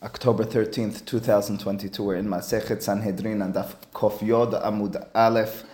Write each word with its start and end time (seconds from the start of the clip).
October 0.00 0.44
13th, 0.44 1.04
2022. 1.06 2.04
We're 2.04 2.14
in 2.14 2.28
Masechet 2.28 2.82
Sanhedrin 2.82 3.42
and 3.42 3.52
Daf 3.52 3.74
Kof 3.92 4.24
Yod 4.24 4.52
Amud 4.52 5.04
Aleph. 5.12 5.64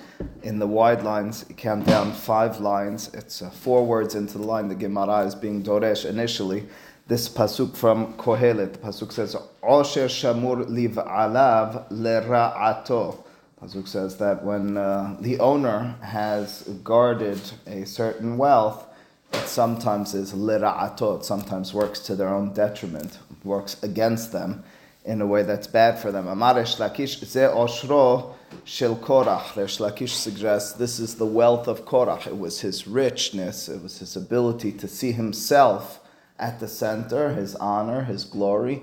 In 0.42 0.58
the 0.58 0.66
wide 0.66 1.02
lines, 1.02 1.44
count 1.58 1.84
down 1.86 2.10
five 2.10 2.58
lines. 2.58 3.12
It's 3.12 3.42
uh, 3.42 3.50
four 3.50 3.84
words 3.84 4.14
into 4.14 4.38
the 4.38 4.44
line. 4.44 4.68
The 4.68 4.76
Gemara 4.76 5.26
is 5.26 5.34
being 5.34 5.62
Doresh 5.62 6.08
initially. 6.08 6.66
This 7.06 7.28
pasuk 7.28 7.76
from 7.76 8.14
Kohelet, 8.14 8.72
the 8.72 8.78
pasuk 8.78 9.12
says, 9.12 9.36
Osher 9.62 10.08
Shamur 10.08 10.70
Liv 10.70 10.92
Alav 10.92 11.90
Lera'ato. 11.90 13.22
Pasuk 13.60 13.86
says 13.86 14.16
that 14.16 14.42
when 14.42 14.78
uh, 14.78 15.18
the 15.20 15.38
owner 15.38 15.96
has 16.00 16.62
guarded 16.82 17.40
a 17.66 17.84
certain 17.84 18.38
wealth, 18.38 18.83
sometimes 19.46 20.14
is 20.14 20.32
lira'ato, 20.32 21.18
it 21.18 21.24
sometimes 21.24 21.72
works 21.74 22.00
to 22.00 22.14
their 22.14 22.28
own 22.28 22.52
detriment, 22.52 23.18
works 23.44 23.82
against 23.82 24.32
them 24.32 24.64
in 25.04 25.20
a 25.20 25.26
way 25.26 25.42
that's 25.42 25.66
bad 25.66 25.98
for 25.98 26.10
them. 26.10 26.26
Amar 26.26 26.54
Lakish 26.54 27.22
ze 27.24 27.40
oshro 27.40 28.32
shel 28.64 28.96
Korach. 28.96 29.54
Resh 29.56 29.78
Lakish 29.78 30.10
suggests 30.10 30.72
this 30.72 30.98
is 30.98 31.16
the 31.16 31.26
wealth 31.26 31.68
of 31.68 31.84
Korach. 31.84 32.26
It 32.26 32.38
was 32.38 32.60
his 32.60 32.86
richness, 32.86 33.68
it 33.68 33.82
was 33.82 33.98
his 33.98 34.16
ability 34.16 34.72
to 34.72 34.88
see 34.88 35.12
himself 35.12 36.00
at 36.38 36.58
the 36.58 36.68
center, 36.68 37.34
his 37.34 37.54
honor, 37.56 38.04
his 38.04 38.24
glory, 38.24 38.82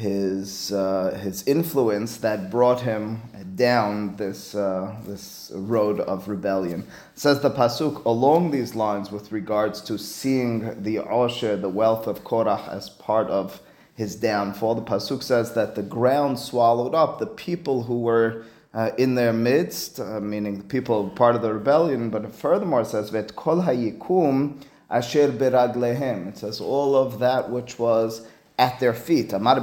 his, 0.00 0.72
uh, 0.72 1.18
his 1.22 1.46
influence 1.46 2.16
that 2.16 2.50
brought 2.50 2.80
him 2.80 3.20
down 3.54 4.16
this, 4.16 4.54
uh, 4.54 4.96
this 5.04 5.52
road 5.54 6.00
of 6.00 6.26
rebellion. 6.26 6.86
Says 7.14 7.40
the 7.40 7.50
Pasuk, 7.50 8.02
along 8.06 8.50
these 8.50 8.74
lines, 8.74 9.12
with 9.12 9.30
regards 9.30 9.82
to 9.82 9.98
seeing 9.98 10.82
the 10.82 10.96
Osher, 10.96 11.60
the 11.60 11.68
wealth 11.68 12.06
of 12.06 12.24
Korach, 12.24 12.66
as 12.70 12.88
part 12.88 13.28
of 13.28 13.60
his 13.94 14.16
downfall, 14.16 14.74
the 14.74 14.80
Pasuk 14.82 15.22
says 15.22 15.52
that 15.52 15.74
the 15.74 15.82
ground 15.82 16.38
swallowed 16.38 16.94
up 16.94 17.18
the 17.18 17.26
people 17.26 17.82
who 17.82 18.00
were 18.00 18.44
uh, 18.72 18.92
in 18.96 19.16
their 19.16 19.34
midst, 19.34 20.00
uh, 20.00 20.18
meaning 20.18 20.56
the 20.56 20.64
people 20.64 21.10
part 21.10 21.36
of 21.36 21.42
the 21.42 21.52
rebellion, 21.52 22.08
but 22.08 22.34
furthermore 22.34 22.86
says, 22.86 23.10
Vet 23.10 23.36
kol 23.36 23.62
hayikum 23.62 24.62
asher 24.88 25.28
beraglehem. 25.28 26.28
It 26.28 26.38
says 26.38 26.58
all 26.58 26.96
of 26.96 27.18
that 27.18 27.50
which 27.50 27.78
was 27.78 28.26
at 28.60 28.78
their 28.78 28.92
feet. 28.92 29.32
Amar 29.32 29.58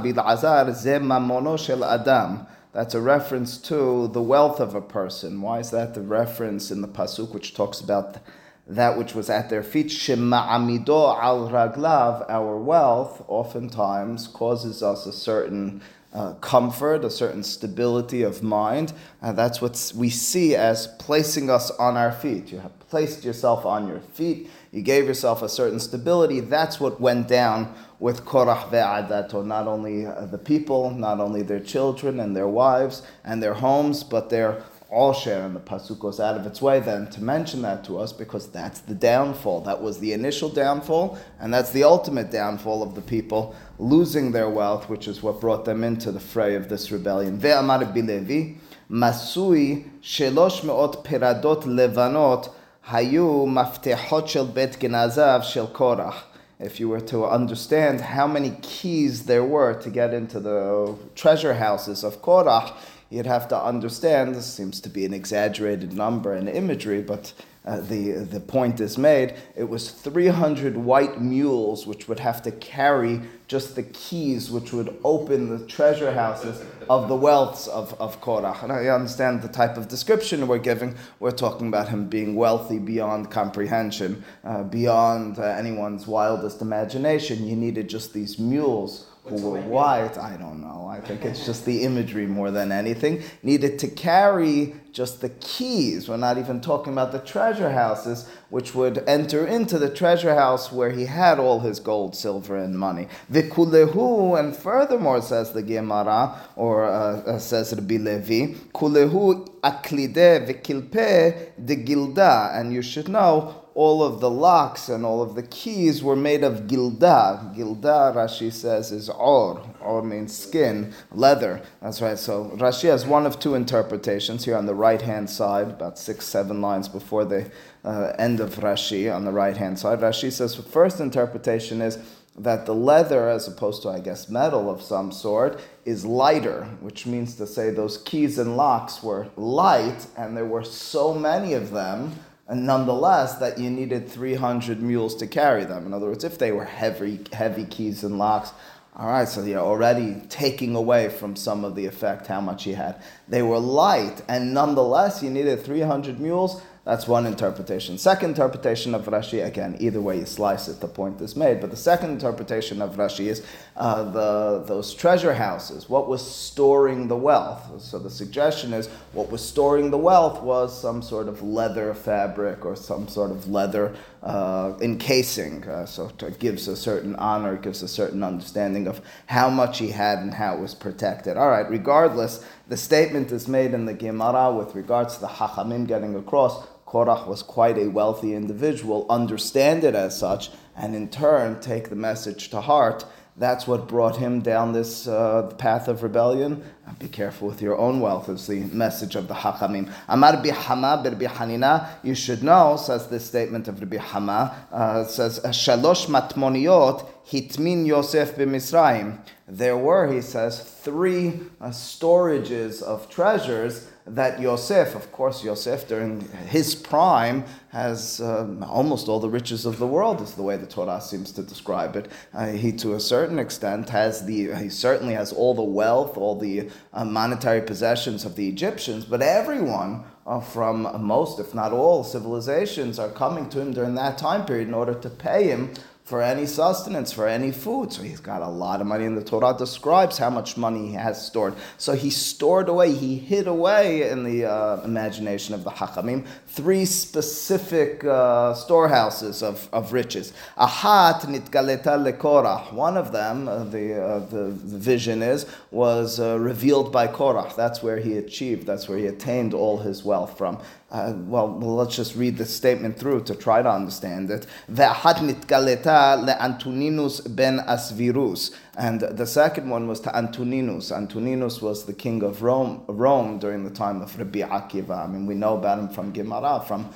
shel 1.56 1.84
adam. 1.84 2.46
That's 2.72 2.94
a 2.94 3.00
reference 3.00 3.56
to 3.58 4.08
the 4.08 4.20
wealth 4.20 4.58
of 4.58 4.74
a 4.74 4.80
person. 4.80 5.40
Why 5.40 5.60
is 5.60 5.70
that 5.70 5.94
the 5.94 6.02
reference 6.02 6.72
in 6.72 6.82
the 6.82 6.88
pasuk 6.88 7.32
which 7.32 7.54
talks 7.54 7.80
about 7.80 8.18
that 8.66 8.98
which 8.98 9.14
was 9.14 9.30
at 9.30 9.50
their 9.50 9.62
feet? 9.62 9.90
Shema 9.92 10.48
amido 10.48 11.16
al 11.22 11.48
raglav. 11.48 12.28
Our 12.28 12.58
wealth 12.58 13.24
oftentimes 13.28 14.26
causes 14.26 14.82
us 14.82 15.06
a 15.06 15.12
certain 15.12 15.80
uh, 16.12 16.34
comfort, 16.34 17.04
a 17.04 17.10
certain 17.10 17.44
stability 17.44 18.22
of 18.22 18.42
mind. 18.42 18.92
And 19.22 19.38
that's 19.38 19.62
what 19.62 19.92
we 19.94 20.10
see 20.10 20.56
as 20.56 20.88
placing 20.98 21.50
us 21.50 21.70
on 21.70 21.96
our 21.96 22.12
feet. 22.12 22.50
You 22.50 22.58
have 22.58 22.76
placed 22.80 23.24
yourself 23.24 23.64
on 23.64 23.86
your 23.86 24.00
feet. 24.00 24.50
You 24.70 24.82
gave 24.82 25.06
yourself 25.06 25.42
a 25.42 25.48
certain 25.48 25.80
stability. 25.80 26.40
That's 26.40 26.78
what 26.78 27.00
went 27.00 27.28
down 27.28 27.74
with 27.98 28.24
Korach 28.24 28.70
ve'adato, 28.70 29.44
not 29.44 29.66
only 29.66 30.06
uh, 30.06 30.26
the 30.26 30.38
people, 30.38 30.90
not 30.90 31.20
only 31.20 31.42
their 31.42 31.60
children 31.60 32.20
and 32.20 32.36
their 32.36 32.48
wives 32.48 33.02
and 33.24 33.42
their 33.42 33.54
homes, 33.54 34.04
but 34.04 34.30
their 34.30 34.62
all 34.90 35.12
share. 35.12 35.44
And 35.44 35.54
the 35.54 35.60
Pasuk 35.60 35.98
goes 35.98 36.20
out 36.20 36.36
of 36.36 36.46
its 36.46 36.62
way 36.62 36.80
then 36.80 37.08
to 37.10 37.22
mention 37.22 37.62
that 37.62 37.84
to 37.84 37.98
us 37.98 38.12
because 38.12 38.50
that's 38.50 38.80
the 38.80 38.94
downfall. 38.94 39.62
That 39.62 39.82
was 39.82 39.98
the 39.98 40.12
initial 40.12 40.48
downfall, 40.48 41.18
and 41.40 41.52
that's 41.52 41.70
the 41.72 41.84
ultimate 41.84 42.30
downfall 42.30 42.82
of 42.82 42.94
the 42.94 43.02
people 43.02 43.54
losing 43.78 44.32
their 44.32 44.48
wealth, 44.48 44.88
which 44.88 45.08
is 45.08 45.22
what 45.22 45.40
brought 45.40 45.64
them 45.64 45.84
into 45.84 46.12
the 46.12 46.20
fray 46.20 46.54
of 46.54 46.68
this 46.68 46.90
rebellion. 46.90 47.38
Ve'amar 47.38 47.92
bilevi, 47.94 48.56
masui 48.90 49.88
shelosh 50.00 50.62
meot 50.62 51.04
peradot 51.04 51.64
levanot 51.64 52.52
hayu 52.88 53.46
maftehot 53.46 54.28
shel 54.28 54.46
bet 54.46 54.78
genazav 54.80 55.44
shel 55.44 55.68
korach. 55.68 56.22
If 56.60 56.80
you 56.80 56.88
were 56.88 57.00
to 57.02 57.24
understand 57.24 58.00
how 58.00 58.26
many 58.26 58.50
keys 58.62 59.26
there 59.26 59.44
were 59.44 59.74
to 59.74 59.90
get 59.90 60.12
into 60.12 60.40
the 60.40 60.96
treasure 61.14 61.54
houses 61.54 62.02
of 62.02 62.20
Korach, 62.20 62.72
you'd 63.10 63.26
have 63.26 63.48
to 63.48 63.62
understand, 63.62 64.34
this 64.34 64.46
seems 64.46 64.80
to 64.80 64.88
be 64.88 65.04
an 65.04 65.14
exaggerated 65.14 65.92
number 65.92 66.34
and 66.34 66.48
imagery, 66.48 67.02
but 67.02 67.32
uh, 67.68 67.80
the, 67.80 68.12
the 68.12 68.40
point 68.40 68.80
is 68.80 68.96
made, 68.96 69.34
it 69.54 69.68
was 69.68 69.90
300 69.90 70.76
white 70.76 71.20
mules 71.20 71.86
which 71.86 72.08
would 72.08 72.20
have 72.20 72.40
to 72.40 72.50
carry 72.50 73.20
just 73.46 73.76
the 73.76 73.82
keys 73.82 74.50
which 74.50 74.72
would 74.72 74.98
open 75.04 75.50
the 75.50 75.66
treasure 75.66 76.12
houses 76.12 76.64
of 76.88 77.08
the 77.08 77.14
wealths 77.14 77.68
of, 77.68 77.92
of 78.00 78.20
Korach. 78.22 78.62
And 78.62 78.72
I 78.72 78.86
understand 78.86 79.42
the 79.42 79.48
type 79.48 79.76
of 79.76 79.88
description 79.88 80.46
we're 80.46 80.58
giving. 80.58 80.94
We're 81.20 81.30
talking 81.30 81.68
about 81.68 81.90
him 81.90 82.08
being 82.08 82.36
wealthy 82.36 82.78
beyond 82.78 83.30
comprehension, 83.30 84.24
uh, 84.44 84.62
beyond 84.62 85.38
uh, 85.38 85.42
anyone's 85.42 86.06
wildest 86.06 86.62
imagination. 86.62 87.46
You 87.46 87.56
needed 87.56 87.88
just 87.88 88.14
these 88.14 88.38
mules 88.38 89.07
white, 89.30 90.18
I 90.18 90.36
don't 90.36 90.60
know. 90.60 90.86
I 90.88 91.00
think 91.00 91.24
it's 91.24 91.44
just 91.46 91.64
the 91.64 91.84
imagery 91.84 92.26
more 92.26 92.50
than 92.50 92.72
anything. 92.72 93.22
Needed 93.42 93.78
to 93.80 93.88
carry 93.88 94.74
just 94.92 95.20
the 95.20 95.28
keys. 95.28 96.08
We're 96.08 96.16
not 96.16 96.38
even 96.38 96.60
talking 96.60 96.92
about 96.92 97.12
the 97.12 97.20
treasure 97.20 97.70
houses, 97.70 98.28
which 98.50 98.74
would 98.74 99.04
enter 99.06 99.46
into 99.46 99.78
the 99.78 99.88
treasure 99.88 100.34
house 100.34 100.72
where 100.72 100.90
he 100.90 101.04
had 101.04 101.38
all 101.38 101.60
his 101.60 101.78
gold, 101.78 102.16
silver, 102.16 102.56
and 102.56 102.78
money. 102.78 103.06
Vikulehu, 103.30 104.38
and 104.38 104.56
furthermore, 104.56 105.22
says 105.22 105.52
the 105.52 105.62
Gemara, 105.62 106.40
or 106.56 106.86
uh, 106.86 107.20
uh, 107.20 107.38
says 107.38 107.72
Rabbi 107.74 107.96
Levi, 107.98 108.54
kulehu 108.72 109.48
aklide 109.60 110.46
vikilpe 110.48 111.52
de 111.64 111.76
gilda, 111.76 112.58
and 112.58 112.72
you 112.72 112.82
should 112.82 113.08
know 113.08 113.66
all 113.78 114.02
of 114.02 114.18
the 114.18 114.28
locks 114.28 114.88
and 114.88 115.06
all 115.06 115.22
of 115.22 115.36
the 115.36 115.42
keys 115.44 116.02
were 116.02 116.16
made 116.16 116.42
of 116.42 116.66
gilda. 116.66 117.52
Gilda, 117.54 118.12
Rashi 118.12 118.52
says, 118.52 118.90
is 118.90 119.08
or. 119.08 119.62
Or 119.80 120.02
means 120.02 120.36
skin, 120.36 120.92
leather. 121.12 121.62
That's 121.80 122.02
right. 122.02 122.18
So 122.18 122.50
Rashi 122.56 122.88
has 122.88 123.06
one 123.06 123.24
of 123.24 123.38
two 123.38 123.54
interpretations 123.54 124.44
here 124.44 124.56
on 124.56 124.66
the 124.66 124.74
right 124.74 125.00
hand 125.00 125.30
side, 125.30 125.68
about 125.68 125.96
six, 125.96 126.26
seven 126.26 126.60
lines 126.60 126.88
before 126.88 127.24
the 127.24 127.52
uh, 127.84 128.14
end 128.18 128.40
of 128.40 128.56
Rashi 128.56 129.14
on 129.14 129.24
the 129.24 129.30
right 129.30 129.56
hand 129.56 129.78
side. 129.78 130.00
Rashi 130.00 130.32
says 130.32 130.56
first 130.56 130.98
interpretation 130.98 131.80
is 131.80 131.98
that 132.36 132.66
the 132.66 132.74
leather, 132.74 133.28
as 133.28 133.46
opposed 133.46 133.82
to, 133.82 133.90
I 133.90 134.00
guess, 134.00 134.28
metal 134.28 134.68
of 134.68 134.82
some 134.82 135.12
sort, 135.12 135.60
is 135.84 136.04
lighter, 136.04 136.64
which 136.80 137.06
means 137.06 137.36
to 137.36 137.46
say 137.46 137.70
those 137.70 137.98
keys 137.98 138.40
and 138.40 138.56
locks 138.56 139.04
were 139.04 139.28
light, 139.36 140.08
and 140.16 140.36
there 140.36 140.44
were 140.46 140.64
so 140.64 141.14
many 141.14 141.52
of 141.52 141.70
them 141.70 142.18
and 142.48 142.66
nonetheless 142.66 143.36
that 143.36 143.58
you 143.58 143.70
needed 143.70 144.08
300 144.08 144.82
mules 144.82 145.14
to 145.16 145.26
carry 145.26 145.64
them. 145.64 145.86
In 145.86 145.92
other 145.92 146.06
words, 146.06 146.24
if 146.24 146.38
they 146.38 146.50
were 146.50 146.64
heavy, 146.64 147.20
heavy 147.32 147.66
keys 147.66 148.02
and 148.02 148.18
locks, 148.18 148.52
all 148.96 149.06
right, 149.06 149.28
so 149.28 149.44
you're 149.44 149.60
already 149.60 150.22
taking 150.28 150.74
away 150.74 151.08
from 151.08 151.36
some 151.36 151.64
of 151.64 151.76
the 151.76 151.86
effect 151.86 152.26
how 152.26 152.40
much 152.40 152.64
he 152.64 152.72
had. 152.72 153.00
They 153.28 153.42
were 153.42 153.60
light, 153.60 154.22
and 154.28 154.52
nonetheless 154.52 155.22
you 155.22 155.30
needed 155.30 155.60
300 155.60 156.18
mules. 156.18 156.60
That's 156.88 157.06
one 157.06 157.26
interpretation. 157.26 157.98
Second 157.98 158.30
interpretation 158.30 158.94
of 158.94 159.04
Rashi, 159.04 159.44
again, 159.44 159.76
either 159.78 160.00
way 160.00 160.20
you 160.20 160.24
slice 160.24 160.68
it, 160.68 160.80
the 160.80 160.88
point 160.88 161.20
is 161.20 161.36
made. 161.36 161.60
But 161.60 161.70
the 161.70 161.76
second 161.76 162.12
interpretation 162.12 162.80
of 162.80 162.96
Rashi 162.96 163.26
is 163.26 163.44
uh, 163.76 164.04
the, 164.04 164.64
those 164.66 164.94
treasure 164.94 165.34
houses. 165.34 165.90
What 165.90 166.08
was 166.08 166.26
storing 166.26 167.08
the 167.08 167.14
wealth? 167.14 167.82
So 167.82 167.98
the 167.98 168.08
suggestion 168.08 168.72
is 168.72 168.86
what 169.12 169.30
was 169.30 169.46
storing 169.46 169.90
the 169.90 169.98
wealth 169.98 170.42
was 170.42 170.80
some 170.80 171.02
sort 171.02 171.28
of 171.28 171.42
leather 171.42 171.92
fabric 171.92 172.64
or 172.64 172.74
some 172.74 173.06
sort 173.06 173.32
of 173.32 173.50
leather 173.50 173.94
uh, 174.22 174.72
encasing. 174.80 175.64
Uh, 175.64 175.84
so 175.84 176.10
it 176.22 176.38
gives 176.38 176.68
a 176.68 176.76
certain 176.76 177.14
honor, 177.16 177.56
it 177.56 177.62
gives 177.62 177.82
a 177.82 177.88
certain 177.88 178.22
understanding 178.22 178.86
of 178.86 179.02
how 179.26 179.50
much 179.50 179.78
he 179.78 179.90
had 179.90 180.20
and 180.20 180.32
how 180.32 180.54
it 180.54 180.60
was 180.60 180.74
protected. 180.74 181.36
All 181.36 181.50
right, 181.50 181.68
regardless, 181.68 182.42
the 182.66 182.78
statement 182.78 183.30
is 183.30 183.46
made 183.46 183.74
in 183.74 183.84
the 183.84 183.92
Gemara 183.92 184.50
with 184.54 184.74
regards 184.74 185.16
to 185.16 185.20
the 185.20 185.26
Hachamim 185.26 185.86
getting 185.86 186.16
across 186.16 186.66
Korach 186.88 187.26
was 187.26 187.42
quite 187.42 187.76
a 187.76 187.88
wealthy 187.88 188.34
individual, 188.34 189.04
understand 189.10 189.84
it 189.84 189.94
as 189.94 190.18
such, 190.18 190.50
and 190.74 190.94
in 190.94 191.10
turn 191.10 191.60
take 191.60 191.90
the 191.90 191.96
message 191.96 192.48
to 192.48 192.62
heart. 192.62 193.04
That's 193.36 193.68
what 193.68 193.86
brought 193.86 194.16
him 194.16 194.40
down 194.40 194.72
this 194.72 195.06
uh, 195.06 195.52
path 195.58 195.86
of 195.86 196.02
rebellion. 196.02 196.64
Be 196.98 197.08
careful 197.08 197.46
with 197.46 197.60
your 197.60 197.76
own 197.76 198.00
wealth, 198.00 198.28
is 198.30 198.46
the 198.46 198.60
message 198.60 199.14
of 199.16 199.28
the 199.28 199.34
Hachamim. 199.34 199.92
Amar 200.08 200.42
bihama 200.42 201.04
bir 201.04 201.12
bihanina, 201.12 201.88
you 202.02 202.14
should 202.14 202.42
know, 202.42 202.76
says 202.76 203.06
this 203.08 203.26
statement 203.26 203.68
of 203.68 203.80
Rabbi 203.80 203.98
Hama, 203.98 204.56
uh, 204.72 205.04
says, 205.04 205.40
Shalosh 205.40 206.06
matmoniot 206.06 207.06
hitmin 207.28 207.86
Yosef 207.86 208.34
b'Misraim. 208.34 209.18
there 209.46 209.76
were, 209.76 210.10
he 210.10 210.22
says, 210.22 210.60
three 210.60 211.40
uh, 211.60 211.68
storages 211.68 212.82
of 212.82 213.08
treasures 213.08 213.86
that 214.14 214.40
Yosef, 214.40 214.94
of 214.94 215.10
course, 215.12 215.44
Yosef 215.44 215.88
during 215.88 216.20
his 216.46 216.74
prime 216.74 217.44
has 217.70 218.20
um, 218.20 218.62
almost 218.64 219.08
all 219.08 219.20
the 219.20 219.28
riches 219.28 219.66
of 219.66 219.78
the 219.78 219.86
world, 219.86 220.20
is 220.20 220.34
the 220.34 220.42
way 220.42 220.56
the 220.56 220.66
Torah 220.66 221.00
seems 221.00 221.32
to 221.32 221.42
describe 221.42 221.96
it. 221.96 222.10
Uh, 222.32 222.46
he, 222.46 222.72
to 222.72 222.94
a 222.94 223.00
certain 223.00 223.38
extent, 223.38 223.88
has 223.90 224.24
the 224.24 224.54
he 224.54 224.68
certainly 224.68 225.14
has 225.14 225.32
all 225.32 225.54
the 225.54 225.62
wealth, 225.62 226.16
all 226.16 226.38
the 226.38 226.70
uh, 226.92 227.04
monetary 227.04 227.60
possessions 227.60 228.24
of 228.24 228.36
the 228.36 228.48
Egyptians, 228.48 229.04
but 229.04 229.22
everyone. 229.22 230.04
Uh, 230.26 230.38
from 230.38 230.82
most, 231.02 231.40
if 231.40 231.54
not 231.54 231.72
all, 231.72 232.04
civilizations 232.04 232.98
are 232.98 233.08
coming 233.08 233.48
to 233.48 233.58
him 233.58 233.72
during 233.72 233.94
that 233.94 234.18
time 234.18 234.44
period 234.44 234.68
in 234.68 234.74
order 234.74 234.92
to 234.92 235.08
pay 235.08 235.44
him 235.44 235.72
for 236.08 236.22
any 236.22 236.46
sustenance, 236.46 237.12
for 237.12 237.28
any 237.28 237.50
food. 237.52 237.92
So 237.92 238.02
he's 238.02 238.18
got 238.18 238.40
a 238.40 238.48
lot 238.48 238.80
of 238.80 238.86
money, 238.86 239.04
and 239.04 239.14
the 239.14 239.22
Torah 239.22 239.54
describes 239.58 240.16
how 240.16 240.30
much 240.30 240.56
money 240.56 240.88
he 240.88 240.94
has 240.94 241.24
stored. 241.24 241.52
So 241.76 241.92
he 241.92 242.08
stored 242.08 242.70
away, 242.70 242.94
he 242.94 243.18
hid 243.18 243.46
away 243.46 244.08
in 244.08 244.24
the 244.24 244.46
uh, 244.46 244.80
imagination 244.84 245.54
of 245.54 245.64
the 245.64 245.70
Hachamim 245.70 246.26
three 246.46 246.86
specific 246.86 248.02
uh, 248.04 248.54
storehouses 248.54 249.42
of, 249.42 249.68
of 249.70 249.92
riches. 249.92 250.32
Ahat 250.56 251.20
nitgaleta 251.26 251.98
lekorach. 252.02 252.72
One 252.72 252.96
of 252.96 253.12
them, 253.12 253.46
uh, 253.46 253.64
the, 253.64 254.02
uh, 254.02 254.18
the, 254.20 254.44
the 254.44 254.78
vision 254.78 255.22
is, 255.22 255.44
was 255.70 256.18
uh, 256.18 256.38
revealed 256.38 256.90
by 256.90 257.06
Korach. 257.06 257.54
That's 257.54 257.82
where 257.82 257.98
he 257.98 258.16
achieved, 258.16 258.66
that's 258.66 258.88
where 258.88 258.96
he 258.96 259.06
attained 259.06 259.52
all 259.52 259.76
his 259.76 260.04
wealth 260.04 260.38
from. 260.38 260.58
Uh, 260.90 261.12
well, 261.26 261.48
well, 261.48 261.74
let's 261.74 261.94
just 261.94 262.16
read 262.16 262.38
the 262.38 262.46
statement 262.46 262.98
through 262.98 263.22
to 263.22 263.34
try 263.34 263.60
to 263.60 263.70
understand 263.70 264.30
it. 264.30 264.46
Ve'ahat 264.72 265.16
nitgaleta 265.16 266.24
le'antoninus 266.26 267.36
ben 267.36 267.58
Asvirus. 267.58 268.54
And 268.78 269.00
the 269.00 269.26
second 269.26 269.68
one 269.68 269.88
was 269.88 269.98
to 270.02 270.16
Antoninus. 270.16 270.92
Antoninus 270.92 271.60
was 271.60 271.86
the 271.86 271.92
king 271.92 272.22
of 272.22 272.44
Rome, 272.44 272.84
Rome 272.86 273.40
during 273.40 273.64
the 273.64 273.70
time 273.70 274.00
of 274.00 274.16
Rabbi 274.16 274.38
Akiva. 274.38 275.04
I 275.04 275.08
mean, 275.08 275.26
we 275.26 275.34
know 275.34 275.56
about 275.56 275.80
him 275.80 275.88
from 275.88 276.12
Gemara, 276.12 276.62
from 276.64 276.88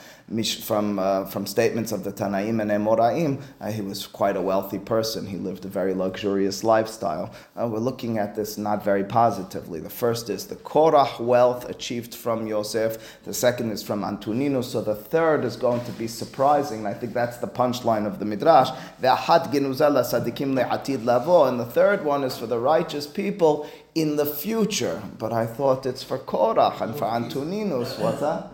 from 0.63 0.99
uh, 0.99 1.27
from 1.27 1.45
statements 1.45 1.91
of 1.91 2.05
the 2.05 2.13
Tanaim 2.13 2.63
and 2.63 2.71
Emoraim. 2.71 3.43
Uh, 3.61 3.73
he 3.73 3.83
was 3.83 4.07
quite 4.07 4.37
a 4.37 4.41
wealthy 4.41 4.79
person. 4.79 5.27
He 5.27 5.37
lived 5.37 5.65
a 5.65 5.69
very 5.69 5.93
luxurious 5.93 6.63
lifestyle. 6.63 7.35
Uh, 7.61 7.67
we're 7.67 7.79
looking 7.81 8.17
at 8.17 8.37
this 8.37 8.57
not 8.57 8.85
very 8.85 9.03
positively. 9.05 9.81
The 9.81 9.91
first 9.91 10.31
is 10.31 10.47
the 10.47 10.57
Korach 10.57 11.19
wealth 11.19 11.69
achieved 11.69 12.15
from 12.15 12.47
Yosef. 12.47 13.19
The 13.25 13.35
second 13.35 13.73
is 13.73 13.83
from 13.83 14.05
Antoninus. 14.05 14.71
So 14.71 14.81
the 14.81 14.95
third 14.95 15.45
is 15.45 15.57
going 15.57 15.85
to 15.85 15.93
be 15.93 16.07
surprising. 16.07 16.87
I 16.87 16.95
think 16.95 17.13
that's 17.13 17.39
the 17.39 17.49
punchline 17.49 18.07
of 18.07 18.21
the 18.21 18.25
Midrash. 18.25 18.71
Sadikim 19.03 20.55
le'atid 20.55 21.05
lavo. 21.05 21.45
And 21.45 21.59
the 21.59 21.72
third 21.75 22.05
one 22.05 22.25
is 22.25 22.37
for 22.39 22.47
the 22.47 22.59
righteous 22.59 23.07
people 23.07 23.69
in 23.95 24.17
the 24.17 24.27
future. 24.27 25.03
But 25.19 25.33
I 25.33 25.47
thought 25.47 25.87
it's 25.87 26.03
for 26.03 26.19
Korach 26.19 26.81
and 26.81 26.95
for 26.95 27.07
Antoninus. 27.07 27.99
What's 27.99 28.21
that? 28.21 28.53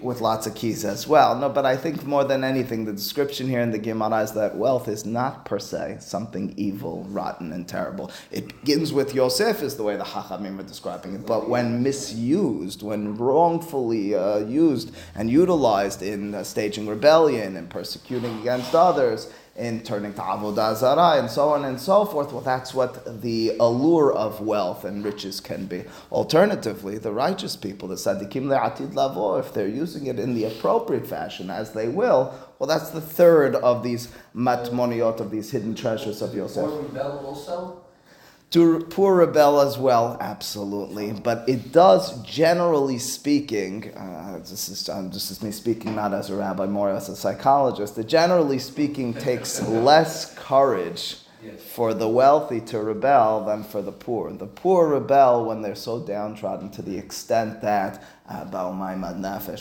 with 0.00 0.20
lots 0.20 0.46
of 0.46 0.54
keys 0.54 0.84
as 0.84 1.06
well. 1.06 1.34
No, 1.34 1.48
but 1.48 1.64
I 1.64 1.76
think 1.76 2.04
more 2.04 2.24
than 2.24 2.44
anything, 2.44 2.84
the 2.84 2.92
description 2.92 3.48
here 3.48 3.60
in 3.60 3.70
the 3.70 3.78
Gemara 3.78 4.22
is 4.22 4.32
that 4.32 4.56
wealth 4.56 4.88
is 4.88 5.06
not 5.06 5.44
per 5.44 5.58
se 5.58 5.98
something 6.00 6.54
evil, 6.56 7.04
rotten, 7.08 7.52
and 7.52 7.66
terrible. 7.66 8.10
It 8.30 8.48
begins 8.60 8.92
with 8.92 9.14
Yosef, 9.14 9.62
is 9.62 9.76
the 9.76 9.82
way 9.82 9.96
the 9.96 10.04
Chachamim 10.04 10.58
are 10.58 10.64
describing 10.64 11.14
it. 11.14 11.26
But 11.26 11.48
when 11.48 11.82
misused, 11.82 12.82
when 12.82 13.16
wrongfully 13.16 14.14
uh, 14.14 14.38
used 14.38 14.94
and 15.14 15.30
utilized 15.30 16.02
in 16.02 16.34
uh, 16.34 16.44
staging 16.44 16.86
rebellion 16.86 17.56
and 17.56 17.70
persecuting 17.70 18.40
against 18.40 18.74
others, 18.74 19.32
in 19.58 19.82
turning 19.82 20.12
to 20.14 20.20
avodah 20.20 20.76
zarah 20.76 21.18
and 21.18 21.30
so 21.30 21.48
on 21.50 21.64
and 21.64 21.80
so 21.80 22.04
forth. 22.04 22.32
Well, 22.32 22.42
that's 22.42 22.74
what 22.74 23.22
the 23.22 23.56
allure 23.58 24.12
of 24.12 24.40
wealth 24.40 24.84
and 24.84 25.04
riches 25.04 25.40
can 25.40 25.66
be. 25.66 25.84
Alternatively, 26.12 26.98
the 26.98 27.12
righteous 27.12 27.56
people, 27.56 27.88
the 27.88 27.94
sadikim 27.94 28.46
le'atid 28.46 28.94
lavo, 28.94 29.36
if 29.36 29.52
they're 29.52 29.68
using 29.68 30.06
it 30.06 30.18
in 30.18 30.34
the 30.34 30.44
appropriate 30.44 31.06
fashion, 31.06 31.50
as 31.50 31.72
they 31.72 31.88
will, 31.88 32.34
well, 32.58 32.66
that's 32.66 32.90
the 32.90 33.00
third 33.00 33.54
of 33.56 33.82
these 33.82 34.08
matmoniot, 34.34 35.20
of 35.20 35.30
these 35.30 35.50
hidden 35.50 35.74
treasures 35.74 36.22
of 36.22 36.34
Yosef. 36.34 36.64
also? 37.24 37.85
To 38.50 38.78
poor 38.90 39.16
rebel 39.16 39.60
as 39.60 39.76
well, 39.76 40.16
absolutely. 40.20 41.12
But 41.12 41.48
it 41.48 41.72
does, 41.72 42.22
generally 42.22 42.98
speaking, 42.98 43.92
uh, 43.94 44.38
this, 44.38 44.68
is, 44.68 44.88
um, 44.88 45.10
this 45.10 45.30
is 45.30 45.42
me 45.42 45.50
speaking 45.50 45.96
not 45.96 46.14
as 46.14 46.30
a 46.30 46.36
rabbi, 46.36 46.66
more 46.66 46.90
as 46.90 47.08
a 47.08 47.16
psychologist, 47.16 47.98
it 47.98 48.06
generally 48.06 48.60
speaking 48.60 49.12
takes 49.14 49.60
less 49.68 50.32
courage 50.34 51.16
for 51.58 51.94
the 51.94 52.08
wealthy 52.08 52.60
to 52.60 52.80
rebel 52.80 53.44
than 53.44 53.62
for 53.62 53.82
the 53.82 53.92
poor. 53.92 54.32
The 54.32 54.46
poor 54.46 54.88
rebel 54.88 55.44
when 55.44 55.62
they're 55.62 55.74
so 55.74 56.00
downtrodden 56.00 56.70
to 56.70 56.82
the 56.82 56.96
extent 56.96 57.60
that 57.62 58.02
uh, 58.28 58.44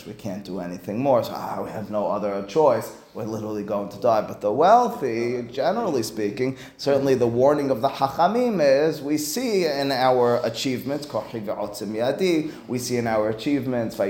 we 0.06 0.14
can't 0.14 0.44
do 0.44 0.60
anything 0.60 1.00
more, 1.00 1.24
so 1.24 1.32
ah, 1.36 1.62
we 1.64 1.70
have 1.70 1.92
no 1.92 2.08
other 2.08 2.44
choice. 2.48 2.92
We're 3.16 3.24
literally 3.24 3.64
going 3.64 3.90
to 3.90 3.98
die. 3.98 4.22
But 4.22 4.42
the 4.42 4.52
wealthy, 4.52 5.42
generally 5.44 6.04
speaking, 6.04 6.58
certainly 6.76 7.16
the 7.16 7.26
warning 7.26 7.72
of 7.72 7.82
the 7.82 7.88
Hachamim 7.88 8.60
is 8.62 9.02
we 9.02 9.18
see 9.18 9.66
in 9.66 9.94
our 9.94 10.46
achievements, 10.46 11.08
we 11.08 12.78
see 12.78 12.98
in 12.98 13.08
our 13.08 13.30
achievements, 13.30 13.98
we 13.98 14.08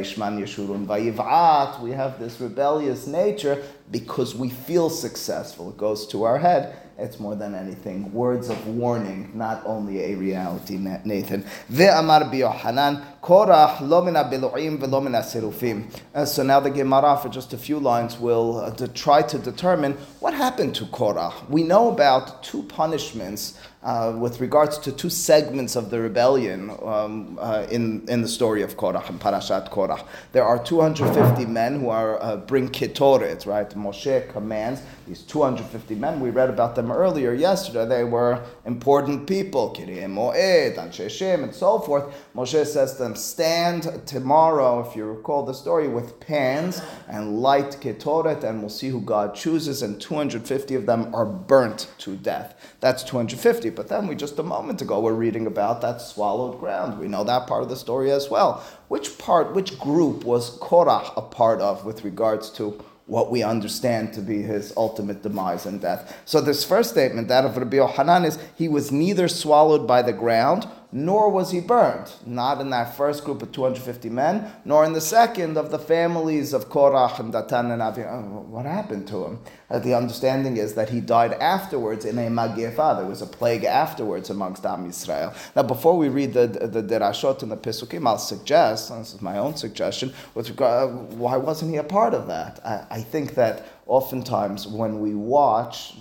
have 1.91 2.19
this 2.19 2.41
rebellious 2.41 3.05
nature 3.05 3.63
because 3.91 4.33
we 4.33 4.49
feel 4.49 4.89
successful. 4.89 5.69
It 5.69 5.77
goes 5.77 6.07
to 6.07 6.23
our 6.23 6.39
head 6.39 6.75
it's 6.97 7.19
more 7.19 7.35
than 7.35 7.55
anything 7.55 8.11
words 8.13 8.49
of 8.49 8.67
warning, 8.67 9.31
not 9.33 9.61
only 9.65 10.13
a 10.13 10.15
reality, 10.15 10.77
Nathan. 10.77 11.43
Ve'amar 11.69 12.31
biyohanan, 12.31 13.03
korach 13.21 13.81
lo 13.81 14.01
min 14.01 14.13
ve'lo 14.13 15.03
min 15.03 15.13
serufim. 15.13 15.91
Uh, 16.13 16.25
so 16.25 16.41
now 16.43 16.59
the 16.59 16.69
Gemara, 16.69 17.17
for 17.17 17.27
just 17.27 17.51
a 17.51 17.57
few 17.57 17.79
lines, 17.79 18.17
will 18.17 18.59
uh, 18.59 18.71
to 18.71 18.87
try 18.87 19.21
to 19.21 19.37
determine 19.37 19.93
what 20.19 20.33
happened 20.33 20.73
to 20.75 20.85
Korach. 20.85 21.49
We 21.49 21.63
know 21.63 21.91
about 21.91 22.41
two 22.43 22.63
punishments 22.63 23.59
uh, 23.85 24.15
with 24.17 24.41
regards 24.41 24.79
to 24.79 24.91
two 24.91 25.11
segments 25.11 25.75
of 25.75 25.91
the 25.91 26.01
rebellion 26.01 26.71
um, 26.83 27.37
uh, 27.39 27.67
in, 27.69 28.03
in 28.09 28.21
the 28.23 28.27
story 28.27 28.63
of 28.63 28.75
Korach 28.75 29.09
and 29.09 29.19
Parashat 29.19 29.69
Korach. 29.69 30.03
There 30.31 30.43
are 30.43 30.61
250 30.61 31.45
men 31.45 31.79
who 31.79 31.89
are 31.89 32.21
uh, 32.21 32.37
bring 32.37 32.69
ketoret, 32.69 33.45
right? 33.45 33.69
Moshe 33.69 34.27
commands 34.31 34.81
these 35.07 35.21
250 35.21 35.93
men. 35.95 36.19
We 36.19 36.31
read 36.31 36.49
about 36.49 36.75
them 36.75 36.91
earlier 36.91 37.33
yesterday. 37.33 37.85
They 37.85 38.03
were 38.03 38.43
important 38.65 39.27
people, 39.27 39.75
Kirei 39.77 40.05
Moed, 40.05 40.77
Anshe 40.77 41.43
and 41.43 41.53
so 41.53 41.77
forth. 41.77 42.05
Moshe 42.35 42.65
says 42.65 42.93
to 42.93 43.03
them, 43.03 43.15
stand 43.15 44.01
tomorrow, 44.07 44.79
if 44.79 44.95
you 44.95 45.05
recall 45.05 45.45
the 45.45 45.53
story, 45.53 45.87
with 45.87 46.19
pans 46.19 46.81
and 47.07 47.39
light 47.39 47.77
ketoret, 47.81 48.43
and 48.43 48.61
we'll 48.61 48.69
see 48.69 48.89
who 48.89 49.01
God 49.01 49.35
chooses. 49.35 49.83
And 49.83 50.01
250 50.01 50.73
of 50.73 50.87
them 50.87 51.13
are 51.13 51.25
burnt 51.25 51.91
to 51.99 52.15
death. 52.15 52.74
That's 52.85 53.01
250. 53.01 53.71
But 53.71 53.87
then 53.87 54.05
we 54.05 54.13
just 54.13 54.37
a 54.37 54.43
moment 54.43 54.79
ago 54.79 54.99
were 54.99 55.15
reading 55.15 55.47
about 55.47 55.81
that 55.81 56.01
swallowed 56.01 56.59
ground. 56.59 56.99
We 56.99 57.07
know 57.07 57.23
that 57.23 57.47
part 57.47 57.63
of 57.63 57.69
the 57.69 57.75
story 57.75 58.11
as 58.11 58.29
well. 58.29 58.63
Which 58.89 59.17
part, 59.17 59.55
which 59.55 59.79
group 59.79 60.23
was 60.23 60.59
Korach 60.59 61.17
a 61.17 61.23
part 61.23 61.61
of 61.61 61.83
with 61.83 62.03
regards 62.03 62.51
to 62.51 62.79
what 63.07 63.31
we 63.31 63.41
understand 63.41 64.13
to 64.13 64.21
be 64.21 64.43
his 64.43 64.71
ultimate 64.77 65.23
demise 65.23 65.65
and 65.65 65.81
death? 65.81 66.15
So 66.25 66.39
this 66.41 66.63
first 66.63 66.91
statement, 66.91 67.27
that 67.29 67.43
of 67.43 67.57
Rabbi 67.57 67.77
Yohanan, 67.77 68.23
is 68.23 68.37
he 68.55 68.67
was 68.67 68.91
neither 68.91 69.27
swallowed 69.29 69.87
by 69.87 70.03
the 70.03 70.13
ground 70.13 70.67
nor 70.91 71.29
was 71.29 71.51
he 71.51 71.59
burned. 71.59 72.11
Not 72.25 72.61
in 72.61 72.69
that 72.69 72.95
first 72.95 73.23
group 73.23 73.41
of 73.41 73.51
250 73.51 74.09
men, 74.09 74.51
nor 74.63 74.85
in 74.85 74.93
the 74.93 75.01
second 75.01 75.57
of 75.57 75.71
the 75.71 75.79
families 75.79 76.53
of 76.53 76.69
Korach 76.69 77.19
and 77.19 77.33
Datan 77.33 77.71
and 77.71 77.81
Avi. 77.81 78.03
Oh, 78.03 78.45
what 78.49 78.65
happened 78.65 79.07
to 79.09 79.25
him? 79.25 79.39
Uh, 79.69 79.79
the 79.79 79.93
understanding 79.93 80.57
is 80.57 80.75
that 80.75 80.89
he 80.89 81.01
died 81.01 81.33
afterwards 81.33 82.05
in 82.05 82.17
a 82.17 82.27
Magiefa. 82.27 82.97
There 82.97 83.05
was 83.05 83.21
a 83.21 83.27
plague 83.27 83.63
afterwards 83.63 84.29
amongst 84.29 84.65
Am 84.65 84.87
Yisrael. 84.87 85.35
Now, 85.55 85.63
before 85.63 85.97
we 85.97 86.09
read 86.09 86.33
the, 86.33 86.47
the, 86.47 86.81
the 86.81 86.83
Derashot 86.83 87.41
and 87.41 87.51
the 87.51 87.57
Pesukim, 87.57 88.07
I'll 88.07 88.17
suggest, 88.17 88.89
this 88.89 89.13
is 89.13 89.21
my 89.21 89.37
own 89.37 89.55
suggestion, 89.55 90.13
with 90.33 90.49
regard, 90.49 90.89
uh, 90.89 90.93
why 91.15 91.37
wasn't 91.37 91.71
he 91.71 91.77
a 91.77 91.83
part 91.83 92.13
of 92.13 92.27
that? 92.27 92.59
I, 92.63 92.85
I 92.89 93.01
think 93.01 93.35
that 93.35 93.67
oftentimes 93.87 94.67
when 94.67 94.99
we 94.99 95.13
watch 95.13 95.95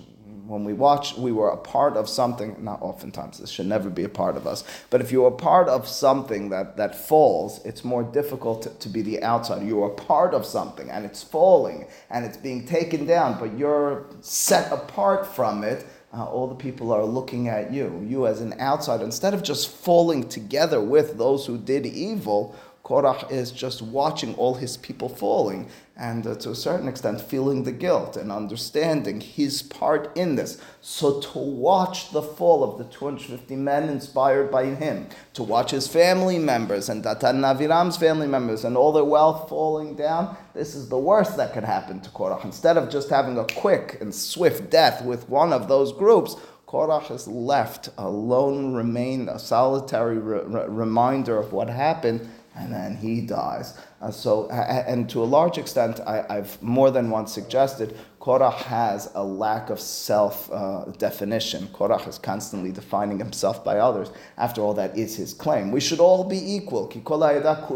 when 0.47 0.65
we 0.65 0.75
watch, 0.75 1.17
we 1.17 1.33
were 1.33 1.49
a 1.49 1.57
part 1.57 1.97
of 1.97 2.09
something, 2.09 2.57
not 2.63 2.83
oftentimes, 2.83 3.39
this 3.39 3.51
should 3.51 3.67
never 3.67 3.89
be 3.89 4.05
a 4.05 4.09
part 4.09 4.37
of 4.37 4.47
us, 4.47 4.63
but 4.91 5.01
if 5.01 5.11
you're 5.11 5.29
a 5.29 5.33
part 5.33 5.69
of 5.69 5.89
something 5.89 6.51
that, 6.51 6.77
that 6.77 6.95
falls, 6.95 7.65
it's 7.65 7.85
more 7.85 8.03
difficult 8.03 8.63
to, 8.63 8.71
to 8.71 8.89
be 8.89 9.01
the 9.01 9.23
outsider. 9.23 9.65
You're 9.65 9.89
a 9.89 9.95
part 9.95 10.35
of 10.35 10.45
something 10.45 10.91
and 10.91 11.05
it's 11.05 11.23
falling 11.23 11.87
and 12.11 12.25
it's 12.25 12.37
being 12.37 12.67
taken 12.67 13.07
down, 13.07 13.39
but 13.39 13.57
you're 13.57 14.07
set 14.21 14.71
apart 14.71 15.27
from 15.27 15.65
it. 15.65 15.87
Uh, 16.13 16.25
all 16.25 16.47
the 16.47 16.55
people 16.55 16.93
are 16.93 17.05
looking 17.05 17.49
at 17.49 17.73
you. 17.73 18.05
You 18.07 18.27
as 18.27 18.41
an 18.41 18.61
outsider, 18.61 19.05
instead 19.05 19.35
of 19.35 19.43
just 19.43 19.69
falling 19.69 20.29
together 20.29 20.81
with 20.81 21.19
those 21.19 21.47
who 21.47 21.59
did 21.59 21.87
evil, 21.87 22.55
Korach 22.85 23.31
is 23.31 23.51
just 23.51 23.81
watching 23.81 24.35
all 24.35 24.55
his 24.55 24.77
people 24.77 25.09
falling 25.09 25.71
and 25.97 26.27
uh, 26.27 26.35
to 26.35 26.51
a 26.51 26.55
certain 26.55 26.87
extent 26.87 27.19
feeling 27.19 27.65
the 27.65 27.73
guilt 27.73 28.15
and 28.15 28.31
understanding 28.31 29.23
his 29.23 29.63
part 29.63 30.15
in 30.15 30.35
this. 30.35 30.61
So 30.83 31.19
to 31.21 31.39
watch 31.39 32.11
the 32.11 32.21
fall 32.21 32.63
of 32.63 32.77
the 32.77 32.85
250 32.85 33.57
men 33.57 33.89
inspired 33.89 34.51
by 34.51 34.67
him, 34.67 35.07
to 35.33 35.43
watch 35.43 35.71
his 35.71 35.89
family 35.89 36.39
members 36.39 36.91
and 36.91 37.03
Datan 37.03 37.41
Naviram's 37.41 37.97
family 37.97 38.27
members 38.27 38.65
and 38.67 38.77
all 38.77 38.93
their 38.93 39.05
wealth 39.05 39.49
falling 39.49 39.95
down, 39.95 40.37
this 40.53 40.75
is 40.75 40.91
the 40.91 40.99
worst 40.99 41.39
that 41.39 41.55
could 41.55 41.65
happen 41.65 42.01
to 42.01 42.11
Korach. 42.11 42.45
Instead 42.45 42.77
of 42.77 42.91
just 42.91 43.09
having 43.09 43.39
a 43.39 43.47
quick 43.47 43.97
and 44.03 44.15
swift 44.15 44.69
death 44.69 45.03
with 45.03 45.27
one 45.31 45.55
of 45.55 45.69
those 45.69 45.91
groups, 45.91 46.37
Korach 46.67 47.11
is 47.11 47.29
left 47.29 47.89
alone, 47.97 48.75
remain 48.75 49.29
a 49.29 49.39
solitary 49.39 50.19
re- 50.19 50.43
re- 50.45 50.67
reminder 50.67 51.39
of 51.39 51.53
what 51.53 51.71
happened 51.71 52.29
and 52.57 52.73
then 52.73 52.97
he 52.97 53.21
dies. 53.21 53.77
Uh, 54.01 54.11
so, 54.11 54.49
and 54.51 55.09
to 55.11 55.23
a 55.23 55.25
large 55.25 55.59
extent, 55.59 56.01
I, 56.07 56.25
have 56.29 56.63
more 56.63 56.91
than 56.91 57.11
once 57.11 57.33
suggested, 57.33 57.97
Korach 58.21 58.63
has 58.65 59.11
a 59.15 59.25
lack 59.25 59.71
of 59.71 59.81
self 59.81 60.51
uh, 60.53 60.85
definition. 60.99 61.69
Korach 61.69 62.07
is 62.09 62.19
constantly 62.19 62.71
defining 62.71 63.19
himself 63.19 63.65
by 63.65 63.79
others. 63.79 64.11
After 64.39 64.61
all, 64.61 64.75
that 64.75 64.97
is 64.97 65.17
his 65.17 65.35
claim. 65.35 65.71
We 65.71 65.81
should 65.81 66.01
all 66.01 66.25
be 66.25 66.55
equal. 66.55 66.89
Korach, 66.89 67.69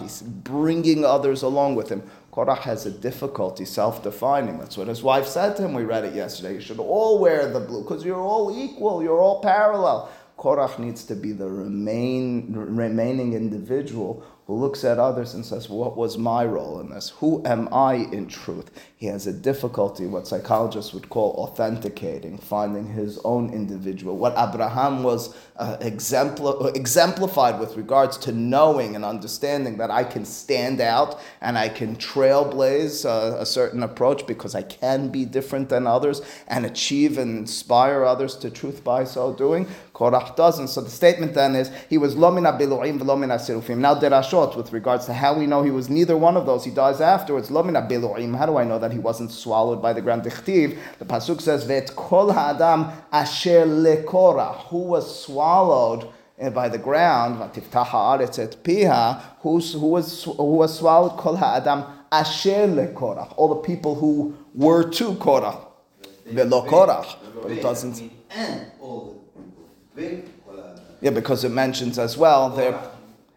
he's 0.00 0.22
bringing 0.22 1.04
others 1.04 1.42
along 1.42 1.76
with 1.76 1.88
him. 1.88 2.02
Korach 2.32 2.58
has 2.58 2.84
a 2.84 2.90
difficulty 2.90 3.64
self 3.64 4.02
defining. 4.02 4.58
That's 4.58 4.76
what 4.76 4.88
his 4.88 5.02
wife 5.02 5.26
said 5.26 5.56
to 5.56 5.64
him. 5.64 5.72
We 5.72 5.84
read 5.84 6.04
it 6.04 6.14
yesterday. 6.14 6.54
You 6.54 6.60
should 6.60 6.78
all 6.78 7.18
wear 7.18 7.50
the 7.50 7.60
blue 7.60 7.82
because 7.82 8.04
you're 8.04 8.20
all 8.20 8.56
equal, 8.56 9.02
you're 9.02 9.18
all 9.18 9.40
parallel. 9.40 10.10
Korach 10.38 10.78
needs 10.78 11.04
to 11.04 11.14
be 11.14 11.32
the 11.32 11.48
remain, 11.48 12.52
remaining 12.52 13.32
individual 13.32 14.24
who 14.46 14.54
looks 14.54 14.84
at 14.84 14.98
others 14.98 15.34
and 15.34 15.44
says, 15.44 15.68
What 15.68 15.96
was 15.96 16.16
my 16.16 16.44
role 16.44 16.78
in 16.78 16.90
this? 16.90 17.10
Who 17.18 17.42
am 17.44 17.68
I 17.72 17.94
in 17.94 18.28
truth? 18.28 18.70
He 18.96 19.06
has 19.06 19.26
a 19.26 19.32
difficulty, 19.32 20.06
what 20.06 20.28
psychologists 20.28 20.94
would 20.94 21.08
call 21.08 21.32
authenticating, 21.32 22.38
finding 22.38 22.86
his 22.86 23.18
own 23.24 23.52
individual. 23.52 24.16
What 24.16 24.34
Abraham 24.38 25.02
was 25.02 25.36
uh, 25.56 25.76
exempl- 25.78 26.74
exemplified 26.76 27.58
with 27.58 27.76
regards 27.76 28.16
to 28.18 28.32
knowing 28.32 28.94
and 28.94 29.04
understanding 29.04 29.78
that 29.78 29.90
I 29.90 30.04
can 30.04 30.24
stand 30.24 30.80
out 30.80 31.20
and 31.40 31.58
I 31.58 31.68
can 31.68 31.96
trailblaze 31.96 33.04
uh, 33.04 33.38
a 33.38 33.46
certain 33.46 33.82
approach 33.82 34.28
because 34.28 34.54
I 34.54 34.62
can 34.62 35.08
be 35.08 35.24
different 35.24 35.68
than 35.70 35.88
others 35.88 36.22
and 36.46 36.64
achieve 36.64 37.18
and 37.18 37.36
inspire 37.36 38.04
others 38.04 38.36
to 38.36 38.50
truth 38.50 38.84
by 38.84 39.02
so 39.04 39.34
doing. 39.34 39.66
Korach 39.96 40.36
doesn't. 40.36 40.68
So 40.68 40.82
the 40.82 40.90
statement 40.90 41.32
then 41.32 41.56
is 41.56 41.70
he 41.88 41.96
was 41.96 42.14
lomina 42.14 42.60
bilu'im 42.60 42.98
v'lomina 43.00 43.38
sirufim. 43.38 43.78
Now 43.78 43.94
derashot 43.94 44.54
with 44.54 44.70
regards 44.74 45.06
to 45.06 45.14
how 45.14 45.32
we 45.38 45.46
know 45.46 45.62
he 45.62 45.70
was 45.70 45.88
neither 45.88 46.18
one 46.18 46.36
of 46.36 46.44
those. 46.44 46.66
He 46.66 46.70
dies 46.70 47.00
afterwards. 47.00 47.48
Lomina 47.48 47.88
bilu'im. 47.90 48.36
How 48.36 48.44
do 48.44 48.58
I 48.58 48.64
know 48.64 48.78
that 48.78 48.92
he 48.92 48.98
wasn't 48.98 49.30
swallowed 49.30 49.80
by 49.80 49.94
the 49.94 50.02
ground? 50.02 50.24
Dichtiv. 50.24 50.76
The 50.98 51.06
pasuk 51.06 51.40
says 51.40 51.64
vet 51.64 51.96
kol 51.96 52.30
ha'adam 52.30 52.92
asher 53.10 53.64
lekora. 53.64 54.56
Who 54.68 54.80
was 54.80 55.24
swallowed 55.24 56.10
by 56.52 56.68
the 56.68 56.76
ground, 56.76 57.38
piha, 57.54 59.22
who 59.40 59.52
was 59.54 60.24
who 60.24 60.56
was 60.62 60.78
swallowed 60.78 61.16
kol 61.16 61.36
ha'adam 61.36 61.84
asher 62.12 62.66
lekorach, 62.68 63.32
all 63.38 63.48
the 63.48 63.62
people 63.62 63.94
who 63.94 64.36
were 64.54 64.84
to 64.90 65.14
Korach, 65.14 65.66
velo 66.26 66.66
Korach, 66.66 67.16
but 67.42 67.50
it 67.50 67.62
doesn't. 67.62 68.10
And 68.30 68.70
all 68.80 69.15
yeah, 69.96 71.10
because 71.10 71.44
it 71.44 71.50
mentions 71.50 71.98
as 71.98 72.16
well 72.16 72.50
there. 72.50 72.78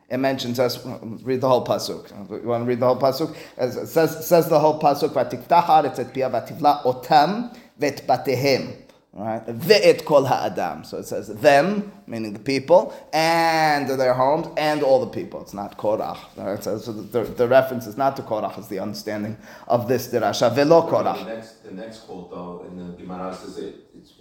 It 0.10 0.18
mentions 0.18 0.60
us. 0.60 0.84
Read 0.86 1.42
the 1.42 1.48
whole 1.48 1.64
pasuk. 1.64 2.10
You 2.42 2.50
want 2.50 2.64
to 2.64 2.68
read 2.68 2.80
the 2.80 2.88
whole 2.88 3.00
pasuk? 3.00 3.36
It 3.58 3.88
says 3.88 4.28
says 4.28 4.50
the 4.50 4.60
whole 4.60 4.80
pasuk. 4.80 5.10
Vatiftachar 5.10 5.86
et 5.86 6.14
pia 6.14 6.30
vativla 6.30 6.84
otam 6.84 7.56
vet 7.78 8.08
batehem. 8.08 8.76
Right? 9.12 9.44
Ve'et 9.46 10.06
kol 10.06 10.26
ha'adam. 10.26 10.84
So 10.84 10.98
it 10.98 11.06
says 11.06 11.28
them, 11.28 11.92
meaning 12.06 12.34
the 12.34 12.40
people, 12.40 12.94
and 13.12 13.90
their 13.90 14.14
homes, 14.14 14.48
and 14.56 14.84
all 14.84 15.00
the 15.00 15.12
people. 15.12 15.42
It's 15.42 15.54
not 15.54 15.78
Korach. 15.78 16.20
Right? 16.38 16.64
So, 16.64 16.78
so 16.78 16.94
the, 16.94 17.24
the, 17.24 17.48
reference 17.48 17.88
is 17.88 17.98
not 17.98 18.16
to 18.18 18.22
Korach, 18.22 18.58
it's 18.58 18.68
the 18.68 18.80
understanding 18.80 19.38
of 19.68 19.88
this 19.88 20.10
dirasha. 20.10 20.54
Ve'lo 20.54 20.88
Korach. 20.88 21.26
The 21.26 21.36
next, 21.36 21.64
the 21.64 21.72
next 21.72 22.00
quote, 22.02 22.30
though, 22.30 22.66
in 22.68 22.78
the 22.78 22.94
Gemara 22.98 23.36
says 23.36 23.58
it, 23.58 23.76
it's 23.96 24.12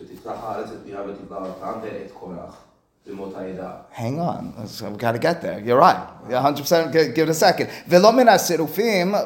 Korach. 2.12 2.54
Hang 3.90 4.20
on, 4.20 4.54
I've 4.58 4.98
got 4.98 5.12
to 5.12 5.18
get 5.18 5.40
there. 5.40 5.60
You're 5.60 5.78
right. 5.78 6.08
Yeah, 6.28 6.42
100%. 6.42 7.14
Give 7.14 7.28
it 7.28 7.30
a 7.30 7.34
second. 7.34 7.70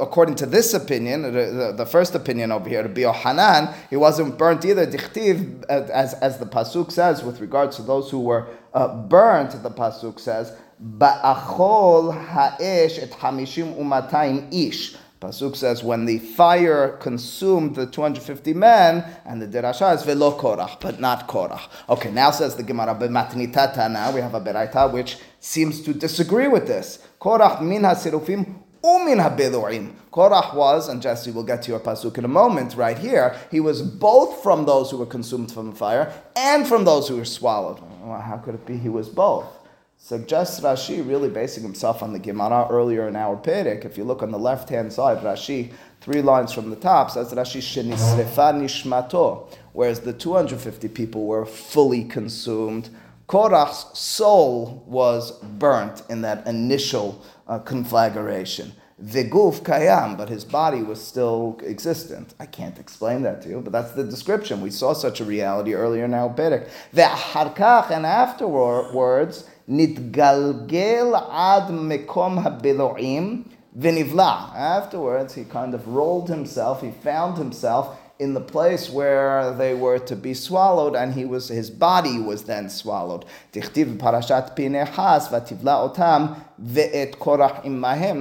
According 0.01 0.35
to 0.37 0.47
this 0.47 0.73
opinion, 0.75 1.23
the, 1.23 1.31
the, 1.31 1.75
the 1.79 1.87
first 1.87 2.15
opinion 2.15 2.53
over 2.53 2.69
here, 2.69 2.83
Rabbi 2.83 3.11
Hanan, 3.11 3.75
he 3.91 3.97
wasn't 3.97 4.39
burnt 4.39 4.65
either. 4.65 4.87
Dichtiv, 4.87 5.65
as, 5.65 6.15
as 6.15 6.39
the 6.39 6.47
Pasuk 6.47 6.93
says, 6.93 7.25
with 7.25 7.41
regards 7.41 7.77
to 7.77 7.83
those 7.83 8.11
who 8.11 8.21
were 8.21 8.49
uh, 8.73 8.89
burnt, 8.95 9.61
the 9.62 9.71
Pasuk 9.71 10.21
says, 10.21 10.57
Ba'achol 10.81 12.12
ha'esh 12.12 12.99
et 12.99 13.11
hamishim 13.11 13.77
umatayim 13.77 14.53
ish. 14.53 14.97
Pasuk 15.23 15.55
says, 15.55 15.85
when 15.85 16.05
the 16.05 16.19
fire 16.19 16.97
consumed 16.97 17.76
the 17.76 17.87
250 17.87 18.55
men, 18.55 19.05
and 19.25 19.41
the 19.41 19.47
derasha 19.47 19.95
is 19.95 20.02
velo 20.02 20.37
korach, 20.37 20.81
but 20.81 20.99
not 20.99 21.29
korach. 21.29 21.69
Okay, 21.88 22.11
now 22.11 22.33
says 22.33 22.57
the 22.57 22.64
Gemara, 22.64 22.97
b'matnitata, 22.97 23.88
now 23.88 24.11
we 24.11 24.21
have 24.21 24.35
a 24.35 24.41
beraita 24.41 24.93
which 24.93 25.19
seems 25.38 25.81
to 25.83 25.95
disagree 25.95 26.49
with 26.49 26.67
this. 26.67 27.07
Korach 27.21 27.62
min 27.62 27.85
ha-sirufim 27.85 28.52
umin 28.83 29.21
ha-belu'im. 29.23 29.93
Korach 30.12 30.57
was, 30.57 30.88
and 30.88 31.00
Jesse 31.00 31.31
will 31.31 31.45
get 31.45 31.62
to 31.62 31.71
your 31.71 31.79
pasuk 31.79 32.19
in 32.19 32.25
a 32.25 32.29
moment, 32.29 32.75
right 32.75 32.99
here, 32.99 33.37
he 33.52 33.61
was 33.61 33.81
both 33.81 34.43
from 34.43 34.67
those 34.67 34.91
who 34.91 34.97
were 34.97 35.07
consumed 35.07 35.52
from 35.52 35.71
the 35.71 35.76
fire 35.76 36.12
and 36.35 36.67
from 36.67 36.85
those 36.85 37.07
who 37.07 37.17
were 37.17 37.25
swallowed. 37.25 37.79
Well, 38.02 38.21
how 38.21 38.38
could 38.38 38.57
it 38.57 38.67
be 38.67 38.76
he 38.76 38.88
was 38.88 39.09
both? 39.09 39.47
Suggests 40.03 40.59
Rashi 40.59 41.09
really 41.09 41.29
basing 41.29 41.63
himself 41.63 42.03
on 42.03 42.13
the 42.13 42.19
Gemara 42.19 42.67
earlier 42.69 43.07
in 43.07 43.15
our 43.15 43.37
Perek. 43.37 43.85
If 43.85 43.97
you 43.97 44.03
look 44.03 44.21
on 44.21 44.33
the 44.33 44.39
left 44.39 44.69
hand 44.69 44.93
side, 44.93 45.19
Rashi, 45.19 45.71
three 46.01 46.21
lines 46.21 46.53
from 46.53 46.71
the 46.71 46.77
top, 46.77 47.13
says 47.13 47.33
Rashi 47.33 47.61
Shenisrefa 47.61 48.53
Nishmato, 48.53 49.49
whereas 49.73 50.01
the 50.01 50.13
250 50.13 50.89
people 50.89 51.27
were 51.27 51.47
fully 51.47 52.03
consumed. 52.03 52.91
Korach's 53.29 53.97
soul 53.97 54.83
was 54.89 55.39
burnt 55.41 56.03
in 56.11 56.23
that 56.23 56.49
initial 56.49 57.25
uh, 57.47 57.61
conflagration. 57.61 58.73
Viguf 59.01 59.63
kayam, 59.63 60.17
but 60.17 60.29
his 60.29 60.45
body 60.45 60.83
was 60.83 61.01
still 61.01 61.61
existent. 61.65 62.35
I 62.41 62.47
can't 62.47 62.79
explain 62.79 63.23
that 63.23 63.41
to 63.43 63.49
you, 63.49 63.61
but 63.61 63.73
that's 63.73 63.93
the 63.93 64.05
description. 64.05 64.61
We 64.61 64.71
saw 64.71 64.93
such 64.95 65.21
a 65.21 65.25
reality 65.25 65.75
earlier 65.75 66.05
in 66.05 66.15
our 66.15 66.29
Perek. 66.29 66.69
Ve'harkach, 66.95 67.91
and 67.91 68.05
afterwards, 68.05 69.49
nitgalgel 69.76 71.14
ad 71.14 71.71
mekom 71.71 72.37
habeloim 72.45 73.45
v'nivla. 73.79 74.55
Afterwards, 74.55 75.35
he 75.35 75.45
kind 75.45 75.75
of 75.75 75.87
rolled 75.88 76.29
himself, 76.29 76.83
he 76.83 76.91
found 76.91 77.38
himself 77.38 77.87
in 78.23 78.35
the 78.35 78.41
place 78.41 78.88
where 78.88 79.52
they 79.55 79.75
were 79.75 79.99
to 79.99 80.14
be 80.14 80.33
swallowed, 80.33 80.95
and 80.95 81.12
he 81.12 81.25
was 81.25 81.49
his 81.49 81.71
body 81.71 82.21
was 82.21 82.45
then 82.45 82.71
swallowed. 82.71 83.25
Parashat. 83.52 84.55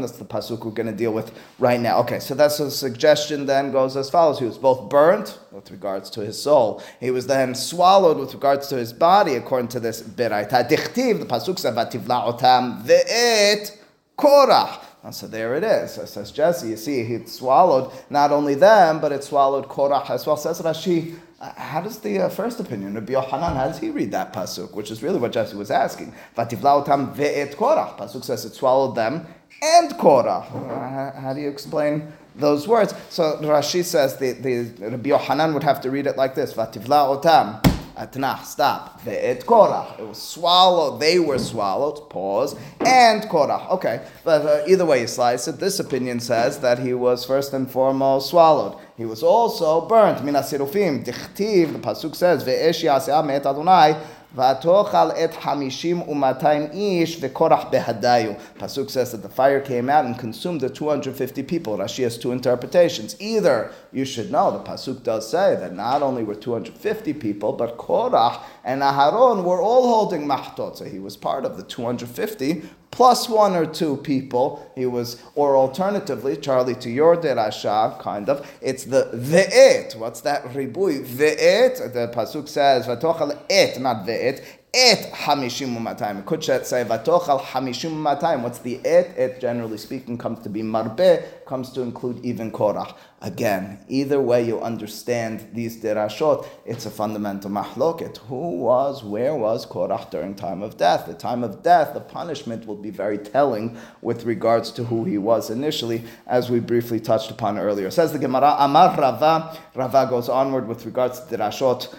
That's 0.02 0.18
the 0.18 0.26
pasuk 0.26 0.66
we're 0.66 0.72
going 0.72 0.88
to 0.88 0.94
deal 0.94 1.14
with 1.14 1.32
right 1.60 1.80
now. 1.80 2.00
Okay, 2.00 2.20
so 2.20 2.34
that's 2.34 2.60
a 2.60 2.72
suggestion. 2.72 3.46
Then 3.46 3.72
goes 3.72 3.96
as 3.96 4.10
follows: 4.10 4.40
He 4.40 4.46
was 4.46 4.58
both 4.58 4.90
burnt 4.90 5.40
with 5.52 5.70
regards 5.70 6.10
to 6.12 6.22
his 6.22 6.42
soul. 6.42 6.82
He 7.00 7.12
was 7.12 7.28
then 7.28 7.54
swallowed 7.54 8.18
with 8.18 8.34
regards 8.34 8.68
to 8.70 8.78
his 8.78 8.92
body, 8.94 9.36
according 9.36 9.68
to 9.70 9.80
this 9.80 10.02
beraita. 10.02 10.68
The 10.68 11.26
pasuk 11.26 11.60
says 11.60 11.76
vativla 11.76 12.40
otam 12.40 12.84
ve'et 12.84 13.78
korach. 14.18 14.80
And 15.04 15.16
so 15.16 15.26
there 15.28 15.56
it 15.56 15.64
is. 15.64 15.94
So 15.94 16.06
says 16.06 16.32
Jesse, 16.32 16.70
you 16.70 16.78
see, 16.78 17.04
he 17.04 17.26
swallowed 17.26 17.92
not 18.10 18.32
only 18.32 18.54
them, 18.54 19.00
but 19.02 19.12
it 19.12 19.24
swallowed 19.24 19.68
Korach 19.68 20.10
as 20.12 20.28
well. 20.28 20.38
Says 20.38 20.62
Rashi, 20.62 21.18
uh, 21.40 21.52
how 21.54 21.82
does 21.82 21.98
the 22.00 22.20
uh, 22.20 22.30
first 22.30 22.60
opinion, 22.60 22.94
Rabbi 22.94 23.14
Yohanan, 23.14 23.56
how 23.56 23.66
does 23.66 23.80
he 23.80 23.90
read 23.90 24.12
that 24.12 24.32
pasuk? 24.32 24.76
Which 24.76 24.92
is 24.92 25.02
really 25.02 25.18
what 25.18 25.32
Jesse 25.32 25.58
was 25.58 25.72
asking. 25.72 26.14
Vativlautam 26.38 27.16
ve'et 27.16 27.56
Korach. 27.56 27.98
Pasuk 27.98 28.24
says 28.24 28.46
it 28.46 28.54
swallowed 28.54 28.96
them 28.96 29.26
and 29.62 29.92
Korach. 29.94 30.46
Uh, 30.54 31.20
how 31.20 31.34
do 31.34 31.42
you 31.42 31.50
explain 31.50 32.14
those 32.36 32.68
words? 32.68 32.94
So 33.10 33.40
Rashi 33.42 33.84
says 33.84 34.18
the, 34.18 34.34
the 34.34 34.88
Rabbi 34.88 35.10
Yohanan 35.10 35.56
would 35.56 35.64
have 35.64 35.82
to 35.82 35.90
read 35.90 36.06
it 36.06 36.16
like 36.16 36.36
this: 36.36 36.54
Vativlautam 36.54 37.71
Atnach, 38.02 38.46
stop. 38.46 39.00
Ve'et 39.04 39.46
Korach. 39.46 40.00
It 40.00 40.08
was 40.08 40.20
swallowed. 40.20 41.00
They 41.00 41.20
were 41.20 41.38
swallowed. 41.38 42.10
Pause. 42.10 42.56
And 42.80 43.22
Korach. 43.26 43.70
Okay. 43.70 44.04
But 44.24 44.42
uh, 44.42 44.64
either 44.68 44.86
way 44.86 45.02
you 45.02 45.08
slice 45.08 45.48
it, 45.48 45.60
this 45.60 45.80
opinion 45.80 46.20
says 46.20 46.60
that 46.62 46.80
he 46.80 46.96
was 46.96 47.24
first 47.24 47.54
and 47.54 47.70
foremost 47.70 48.32
swallowed. 48.32 48.82
He 48.98 49.06
was 49.06 49.22
also 49.22 49.88
burnt. 49.88 50.18
Minasirufim. 50.26 51.06
Dichtiv. 51.06 51.74
The 51.74 51.80
pasuk 51.80 52.16
says 52.16 52.44
Ve'esh 52.44 52.84
yaseh 52.84 53.46
Adonai 53.46 53.96
Vatochal 54.36 55.14
et 55.18 55.34
hamishim 55.34 56.08
umatayim 56.08 56.74
ish 56.74 57.20
v'korach 57.20 57.70
behadayu. 57.70 58.40
Pasuk 58.58 58.90
says 58.90 59.12
that 59.12 59.22
the 59.22 59.28
fire 59.28 59.60
came 59.60 59.90
out 59.90 60.06
and 60.06 60.18
consumed 60.18 60.62
the 60.62 60.70
250 60.70 61.44
people. 61.44 61.78
Rashi 61.78 62.04
has 62.04 62.18
two 62.18 62.32
interpretations. 62.32 63.20
Either 63.20 63.74
you 63.92 64.06
should 64.06 64.32
know 64.32 64.50
the 64.52 64.64
pasuk 64.64 65.04
does 65.04 65.30
say 65.30 65.56
that 65.56 65.76
not 65.76 66.02
only 66.02 66.24
were 66.24 66.36
250 66.36 67.14
people, 67.16 67.52
but 67.52 67.78
Korach 67.78 68.42
and 68.64 68.82
Aharon 68.82 69.44
were 69.44 69.62
all 69.62 69.90
holding 69.90 70.26
mahtot. 70.26 70.78
So 70.78 70.86
he 70.86 71.00
was 71.00 71.18
part 71.18 71.44
of 71.44 71.58
the 71.58 71.64
250 71.64 72.64
plus 72.92 73.28
one 73.28 73.56
or 73.56 73.66
two 73.66 73.98
people. 73.98 74.72
He 74.76 74.86
was, 74.86 75.22
or 75.36 75.56
alternatively, 75.56 76.38
Charlie, 76.38 76.76
to 76.76 76.90
your 76.90 77.18
derasha, 77.18 78.00
kind 78.00 78.30
of, 78.30 78.50
it's 78.62 78.84
the 78.84 79.10
ve'et. 79.14 79.96
What's 79.96 80.22
that 80.22 80.44
ribui? 80.46 81.06
Ve'et, 81.06 81.94
the 81.94 82.12
pasuk 82.14 82.48
says, 82.48 82.86
vatochal 82.88 83.38
et, 83.50 83.80
not 83.80 84.06
ve'et, 84.06 84.44
et 84.74 85.12
hamishim 85.14 85.78
umatayim. 85.78 86.26
Could 86.26 86.44
say 86.44 86.86
vatochal 86.86 87.42
hamishim 87.42 87.92
umatayim. 87.92 88.42
What's 88.42 88.60
the 88.60 88.80
et? 88.86 89.14
Et, 89.18 89.42
generally 89.42 89.78
speaking, 89.78 90.18
comes 90.18 90.40
to 90.44 90.50
be 90.50 90.62
marbe, 90.62 91.24
comes 91.46 91.72
to 91.72 91.82
include 91.82 92.24
even 92.24 92.52
korach. 92.52 92.96
Again, 93.24 93.78
either 93.88 94.20
way 94.20 94.44
you 94.44 94.60
understand 94.62 95.48
these 95.54 95.80
derashot, 95.80 96.48
it's 96.66 96.88
a 96.88 96.90
fundamental 96.90 97.52
mahloket. 97.52 98.18
Who 98.18 98.58
was, 98.58 99.04
where 99.04 99.36
was 99.36 99.66
Korach 99.68 100.10
during 100.10 100.34
time 100.34 100.64
of 100.64 100.78
death? 100.78 101.06
The 101.06 101.14
time 101.14 101.44
of 101.44 101.62
death, 101.62 101.94
the 101.94 102.00
punishment 102.00 102.66
will 102.66 102.78
be 102.78 102.90
very 102.90 103.20
telling 103.20 103.78
with 104.02 104.24
regards 104.24 104.72
to 104.72 104.86
who 104.86 105.04
he 105.04 105.20
was 105.20 105.52
initially, 105.52 106.04
as 106.26 106.50
we 106.50 106.60
briefly 106.60 107.00
touched 107.00 107.30
upon 107.30 107.60
earlier. 107.60 107.92
Says 107.92 108.12
the 108.12 108.18
Gemara, 108.18 108.56
Amar 108.58 108.98
Rava. 108.98 109.56
Rava 109.76 110.08
goes 110.10 110.28
onward 110.28 110.68
with 110.68 110.86
regards 110.88 111.20
to 111.20 111.38
derashot 111.38 111.94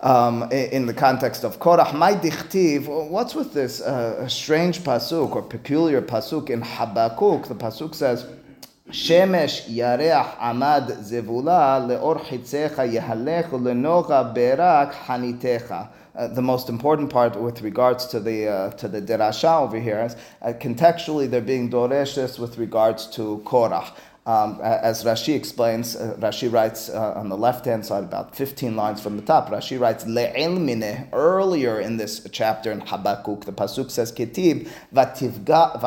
um, 0.00 0.50
in 0.52 0.86
the 0.86 0.94
context 0.94 1.44
of 1.44 1.58
Korach. 1.58 1.94
My 1.94 2.12
dichtiv, 2.14 2.86
what's 3.10 3.34
with 3.34 3.52
this 3.54 3.80
uh, 3.80 4.28
strange 4.28 4.80
pasuk 4.80 5.34
or 5.34 5.42
peculiar 5.42 6.02
pasuk 6.02 6.50
in 6.50 6.62
Habakkuk? 6.62 7.48
The 7.48 7.54
pasuk 7.54 7.94
says, 7.94 8.26
Shemesh 8.88 9.68
yareach 9.68 10.36
amad 10.38 10.88
zevula 10.98 11.86
leor 11.86 12.20
chitzecha 12.20 12.88
yehalech 12.88 13.50
lenocha 13.50 14.34
berak 14.34 14.92
hanitecha. 14.92 15.88
Uh, 16.14 16.28
the 16.28 16.40
most 16.40 16.68
important 16.68 17.10
part 17.10 17.38
with 17.38 17.60
regards 17.62 18.06
to 18.06 18.20
the 18.20 18.48
uh, 18.48 18.70
to 18.70 18.88
the 18.88 19.02
derasha 19.02 19.60
over 19.60 19.78
here 19.78 20.00
is 20.02 20.16
uh, 20.40 20.52
contextually 20.58 21.28
they're 21.28 21.42
being 21.42 21.68
doreshes 21.68 22.38
with 22.38 22.56
regards 22.58 23.06
to 23.06 23.42
Korach. 23.44 23.90
Um, 24.26 24.60
as 24.60 25.04
Rashi 25.04 25.36
explains, 25.36 25.94
uh, 25.94 26.16
Rashi 26.18 26.52
writes 26.52 26.88
uh, 26.88 27.12
on 27.14 27.28
the 27.28 27.36
left 27.36 27.64
hand 27.64 27.86
side, 27.86 28.02
about 28.02 28.34
15 28.34 28.74
lines 28.74 29.00
from 29.00 29.16
the 29.16 29.22
top, 29.22 29.50
Rashi 29.50 29.78
writes, 29.78 30.02
Le'ilmine, 30.04 31.08
earlier 31.12 31.78
in 31.78 31.96
this 31.96 32.26
chapter 32.32 32.72
in 32.72 32.80
Habakkuk, 32.80 33.44
the 33.44 33.52
Pasuk 33.52 33.88
says, 33.88 34.10
Ketib, 34.10 34.68
vativka 34.92 35.78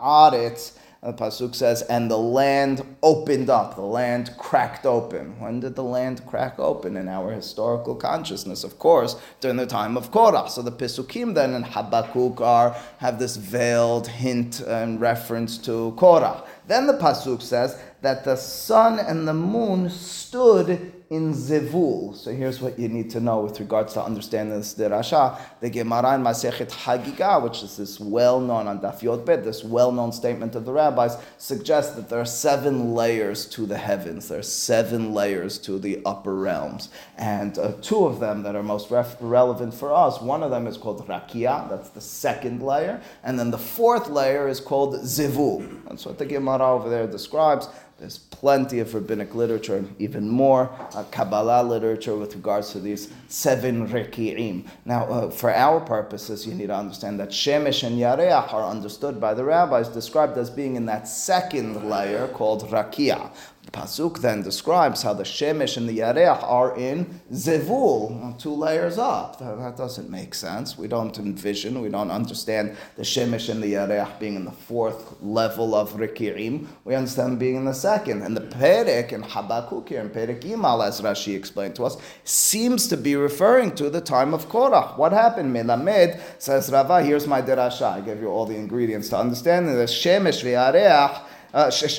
aretz, 0.00 0.78
the 1.02 1.12
pasuk 1.12 1.56
says, 1.56 1.82
"And 1.82 2.08
the 2.08 2.16
land 2.16 2.86
opened 3.02 3.50
up. 3.50 3.74
The 3.74 3.82
land 3.82 4.36
cracked 4.38 4.86
open." 4.86 5.34
When 5.40 5.58
did 5.58 5.74
the 5.74 5.82
land 5.82 6.24
crack 6.28 6.60
open 6.60 6.96
in 6.96 7.08
our 7.08 7.32
historical 7.32 7.96
consciousness? 7.96 8.62
Of 8.62 8.78
course, 8.78 9.16
during 9.40 9.56
the 9.56 9.66
time 9.66 9.96
of 9.96 10.12
Korah. 10.12 10.48
So 10.48 10.62
the 10.62 10.70
pasukim 10.70 11.34
then 11.34 11.54
in 11.54 11.64
Habakkuk 11.64 12.40
are 12.40 12.76
have 12.98 13.18
this 13.18 13.34
veiled 13.34 14.06
hint 14.06 14.60
and 14.60 15.00
reference 15.00 15.58
to 15.66 15.92
Korah. 15.96 16.44
Then 16.66 16.86
the 16.86 16.94
pasuk 16.94 17.42
says 17.42 17.76
that 18.02 18.24
the 18.24 18.36
sun 18.36 18.98
and 18.98 19.26
the 19.26 19.34
moon 19.34 19.90
stood 19.90 21.01
in 21.12 21.34
Zevul. 21.34 22.16
So 22.16 22.32
here's 22.32 22.62
what 22.62 22.78
you 22.78 22.88
need 22.88 23.10
to 23.10 23.20
know 23.20 23.40
with 23.40 23.60
regards 23.60 23.92
to 23.92 24.02
understanding 24.02 24.56
this 24.56 24.72
derasha. 24.74 25.38
The 25.60 25.68
Gemara 25.68 26.14
in 26.14 26.22
Masechet 26.22 26.70
Hagiga, 26.70 27.42
which 27.42 27.62
is 27.62 27.76
this 27.76 28.00
well-known 28.00 28.66
on 28.66 28.80
Daf 28.80 29.02
Yod 29.02 29.26
Bet, 29.26 29.44
this 29.44 29.62
well-known 29.62 30.12
statement 30.12 30.54
of 30.54 30.64
the 30.64 30.72
rabbis, 30.72 31.18
suggests 31.36 31.94
that 31.96 32.08
there 32.08 32.18
are 32.18 32.24
seven 32.24 32.94
layers 32.94 33.44
to 33.50 33.66
the 33.66 33.76
heavens. 33.76 34.28
There 34.28 34.38
are 34.38 34.42
seven 34.42 35.12
layers 35.12 35.58
to 35.58 35.78
the 35.78 36.00
upper 36.06 36.34
realms, 36.34 36.88
and 37.18 37.58
uh, 37.58 37.72
two 37.82 38.06
of 38.06 38.18
them 38.18 38.42
that 38.44 38.56
are 38.56 38.62
most 38.62 38.90
ref- 38.90 39.18
relevant 39.20 39.74
for 39.74 39.92
us. 39.92 40.18
One 40.18 40.42
of 40.42 40.50
them 40.50 40.66
is 40.66 40.78
called 40.78 41.06
Rakia. 41.06 41.68
That's 41.68 41.90
the 41.90 42.00
second 42.00 42.62
layer, 42.62 43.02
and 43.22 43.38
then 43.38 43.50
the 43.50 43.58
fourth 43.58 44.08
layer 44.08 44.48
is 44.48 44.60
called 44.60 44.94
Zevul. 45.02 45.84
That's 45.86 46.06
what 46.06 46.16
the 46.16 46.24
Gemara 46.24 46.68
over 46.68 46.88
there 46.88 47.06
describes. 47.06 47.68
There's 48.02 48.18
plenty 48.18 48.80
of 48.80 48.94
rabbinic 48.94 49.32
literature, 49.32 49.76
and 49.76 49.94
even 50.00 50.28
more 50.28 50.68
uh, 50.92 51.04
Kabbalah 51.12 51.62
literature 51.62 52.16
with 52.16 52.34
regards 52.34 52.72
to 52.72 52.80
these 52.80 53.12
seven 53.28 53.86
reki'im. 53.86 54.66
Now, 54.84 55.04
uh, 55.04 55.30
for 55.30 55.54
our 55.54 55.78
purposes, 55.78 56.44
you 56.44 56.52
need 56.52 56.66
to 56.66 56.74
understand 56.74 57.20
that 57.20 57.28
Shemesh 57.28 57.84
and 57.84 57.96
Yareach 57.96 58.52
are 58.52 58.68
understood 58.68 59.20
by 59.20 59.34
the 59.34 59.44
rabbis, 59.44 59.86
described 59.86 60.36
as 60.36 60.50
being 60.50 60.74
in 60.74 60.84
that 60.86 61.06
second 61.06 61.88
layer 61.88 62.26
called 62.26 62.68
Rakia. 62.70 63.30
Pasuk 63.70 64.18
then 64.18 64.42
describes 64.42 65.02
how 65.02 65.14
the 65.14 65.22
Shemesh 65.22 65.76
and 65.76 65.88
the 65.88 66.00
Yareach 66.00 66.42
are 66.42 66.76
in 66.76 67.20
Zevul, 67.32 68.34
uh, 68.34 68.38
two 68.38 68.52
layers 68.52 68.98
up. 68.98 69.38
That, 69.38 69.76
doesn't 69.76 70.10
make 70.10 70.34
sense. 70.34 70.76
We 70.76 70.88
don't 70.88 71.16
envision, 71.18 71.80
we 71.80 71.88
don't 71.88 72.10
understand 72.10 72.76
the 72.96 73.02
Shemesh 73.02 73.48
and 73.48 73.62
the 73.62 73.74
Yareach 73.74 74.18
being 74.18 74.34
in 74.34 74.44
the 74.44 74.50
fourth 74.50 75.16
level 75.22 75.74
of 75.74 75.92
reki'im. 75.92 76.66
We 76.84 76.94
understand 76.94 77.38
being 77.38 77.56
in 77.56 77.64
the 77.64 77.72
second. 77.72 78.22
And 78.22 78.36
the 78.36 78.42
Perek 78.42 79.12
and 79.12 79.24
Habakkuk 79.24 79.88
here, 79.88 80.00
and 80.00 80.12
Perek 80.12 80.42
Imal, 80.42 80.86
as 80.86 81.00
Rashi 81.00 81.34
explained 81.34 81.76
to 81.76 81.84
us, 81.84 81.96
seems 82.24 82.88
to 82.88 82.96
be 82.96 83.16
referring 83.16 83.74
to 83.76 83.88
the 83.88 84.00
time 84.00 84.34
of 84.34 84.48
Korach. 84.48 84.98
What 84.98 85.12
happened? 85.12 85.54
Melamed 85.54 86.20
says 86.38 86.70
Rava, 86.70 87.02
here's 87.02 87.26
my 87.26 87.40
derasha. 87.40 87.92
I 87.92 88.00
gave 88.00 88.20
you 88.20 88.28
all 88.28 88.44
the 88.44 88.56
ingredients 88.56 89.08
to 89.10 89.18
understand 89.18 89.68
the 89.68 89.84
Shemesh 89.84 90.42
Yareach 90.44 91.22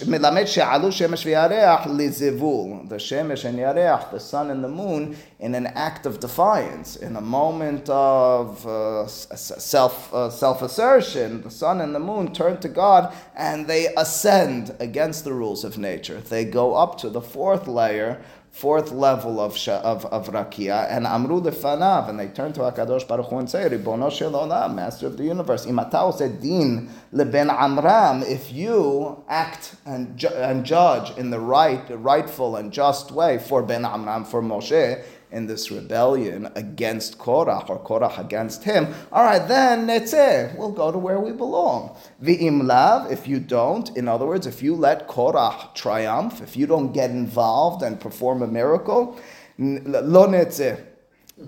מלמד 0.07 0.45
שעלו 0.45 0.93
שמש 0.93 1.27
וירח 1.27 1.87
לזבול. 1.97 2.71
The 2.89 2.99
shemesh 2.99 3.45
and 3.45 3.59
yarech, 3.59 4.11
the 4.11 4.21
sun 4.21 4.51
and 4.51 4.63
the 4.63 4.69
moon, 4.69 5.17
in 5.41 5.55
an 5.55 5.67
act 5.69 6.07
of 6.07 6.21
defiance, 6.21 6.97
in 6.97 7.17
a 7.17 7.21
moment 7.21 7.89
of 7.89 8.67
uh, 8.67 9.07
self, 9.07 10.13
uh, 10.13 10.31
self-assertion, 10.31 11.43
the 11.43 11.51
sun 11.51 11.81
and 11.81 11.95
the 11.95 12.01
moon 12.01 12.33
turn 12.33 12.59
to 12.59 12.69
God 12.69 13.13
and 13.37 13.67
they 13.67 13.89
ascend 13.97 14.75
against 14.81 15.25
the 15.25 15.33
rules 15.33 15.65
of 15.65 15.79
nature. 15.79 16.21
They 16.21 16.45
go 16.45 16.75
up 16.75 16.99
to 16.99 17.09
the 17.09 17.21
fourth 17.21 17.67
layer 17.67 18.21
fourth 18.54 18.92
level 18.92 19.40
of, 19.40 19.58
of, 19.68 20.06
of 20.06 20.28
Rakia, 20.30 20.88
and 20.88 21.08
Amru 21.08 21.42
lefanav, 21.42 22.08
and 22.08 22.20
they 22.20 22.28
turn 22.28 22.54
to 22.54 22.60
Hakadosh 22.62 23.08
Baruch 23.08 23.26
Hu 23.26 23.40
and 23.40 23.50
say, 23.50 23.68
Ribono 23.68 24.12
shel 24.12 24.34
olam, 24.34 24.76
Master 24.76 25.08
of 25.08 25.18
the 25.18 25.24
universe, 25.24 25.66
imatao 25.66 26.16
din 26.40 26.88
leben 27.12 27.50
Amram, 27.50 28.22
if 28.22 28.54
you 28.54 29.24
act 29.28 29.76
and, 29.88 30.16
ju- 30.16 30.28
and 30.28 30.64
judge 30.64 31.18
in 31.18 31.32
the 31.32 31.40
right, 31.40 31.84
rightful 31.90 32.56
and 32.56 32.72
just 32.72 33.12
way 33.12 33.40
for 33.40 33.64
Ben 33.64 33.86
Amram, 33.86 34.24
for 34.24 34.44
Moshe, 34.44 35.04
in 35.34 35.48
this 35.48 35.72
rebellion 35.72 36.50
against 36.56 37.18
Korach 37.18 37.70
or 37.70 37.80
Korach 37.80 38.18
against 38.20 38.64
him, 38.64 38.94
all 39.12 39.24
right, 39.24 39.46
then 39.48 39.88
netzeh, 39.88 40.56
we'll 40.58 40.72
go 40.72 40.92
to 40.92 40.98
where 40.98 41.20
we 41.20 41.32
belong. 41.32 41.96
V'im 42.22 42.64
lav, 42.64 43.12
if 43.12 43.28
you 43.28 43.40
don't, 43.40 43.96
in 43.98 44.08
other 44.08 44.26
words, 44.26 44.48
if 44.48 44.62
you 44.62 44.76
let 44.76 45.08
Korach 45.08 45.74
triumph, 45.74 46.42
if 46.42 46.56
you 46.56 46.68
don't 46.68 46.94
get 46.94 47.10
involved 47.10 47.84
and 47.84 48.00
perform 48.00 48.42
a 48.42 48.48
miracle, 48.48 49.20
lo 49.58 50.28
netzeh, 50.28 50.82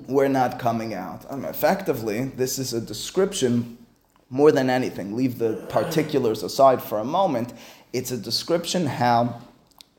we're 0.07 0.27
not 0.27 0.59
coming 0.59 0.93
out. 0.93 1.25
I 1.29 1.35
mean, 1.35 1.45
effectively, 1.45 2.25
this 2.25 2.57
is 2.59 2.73
a 2.73 2.81
description 2.81 3.77
more 4.29 4.51
than 4.51 4.69
anything. 4.69 5.15
Leave 5.15 5.37
the 5.37 5.65
particulars 5.69 6.43
aside 6.43 6.81
for 6.81 6.99
a 6.99 7.05
moment. 7.05 7.53
It's 7.93 8.11
a 8.11 8.17
description 8.17 8.87
how 8.87 9.41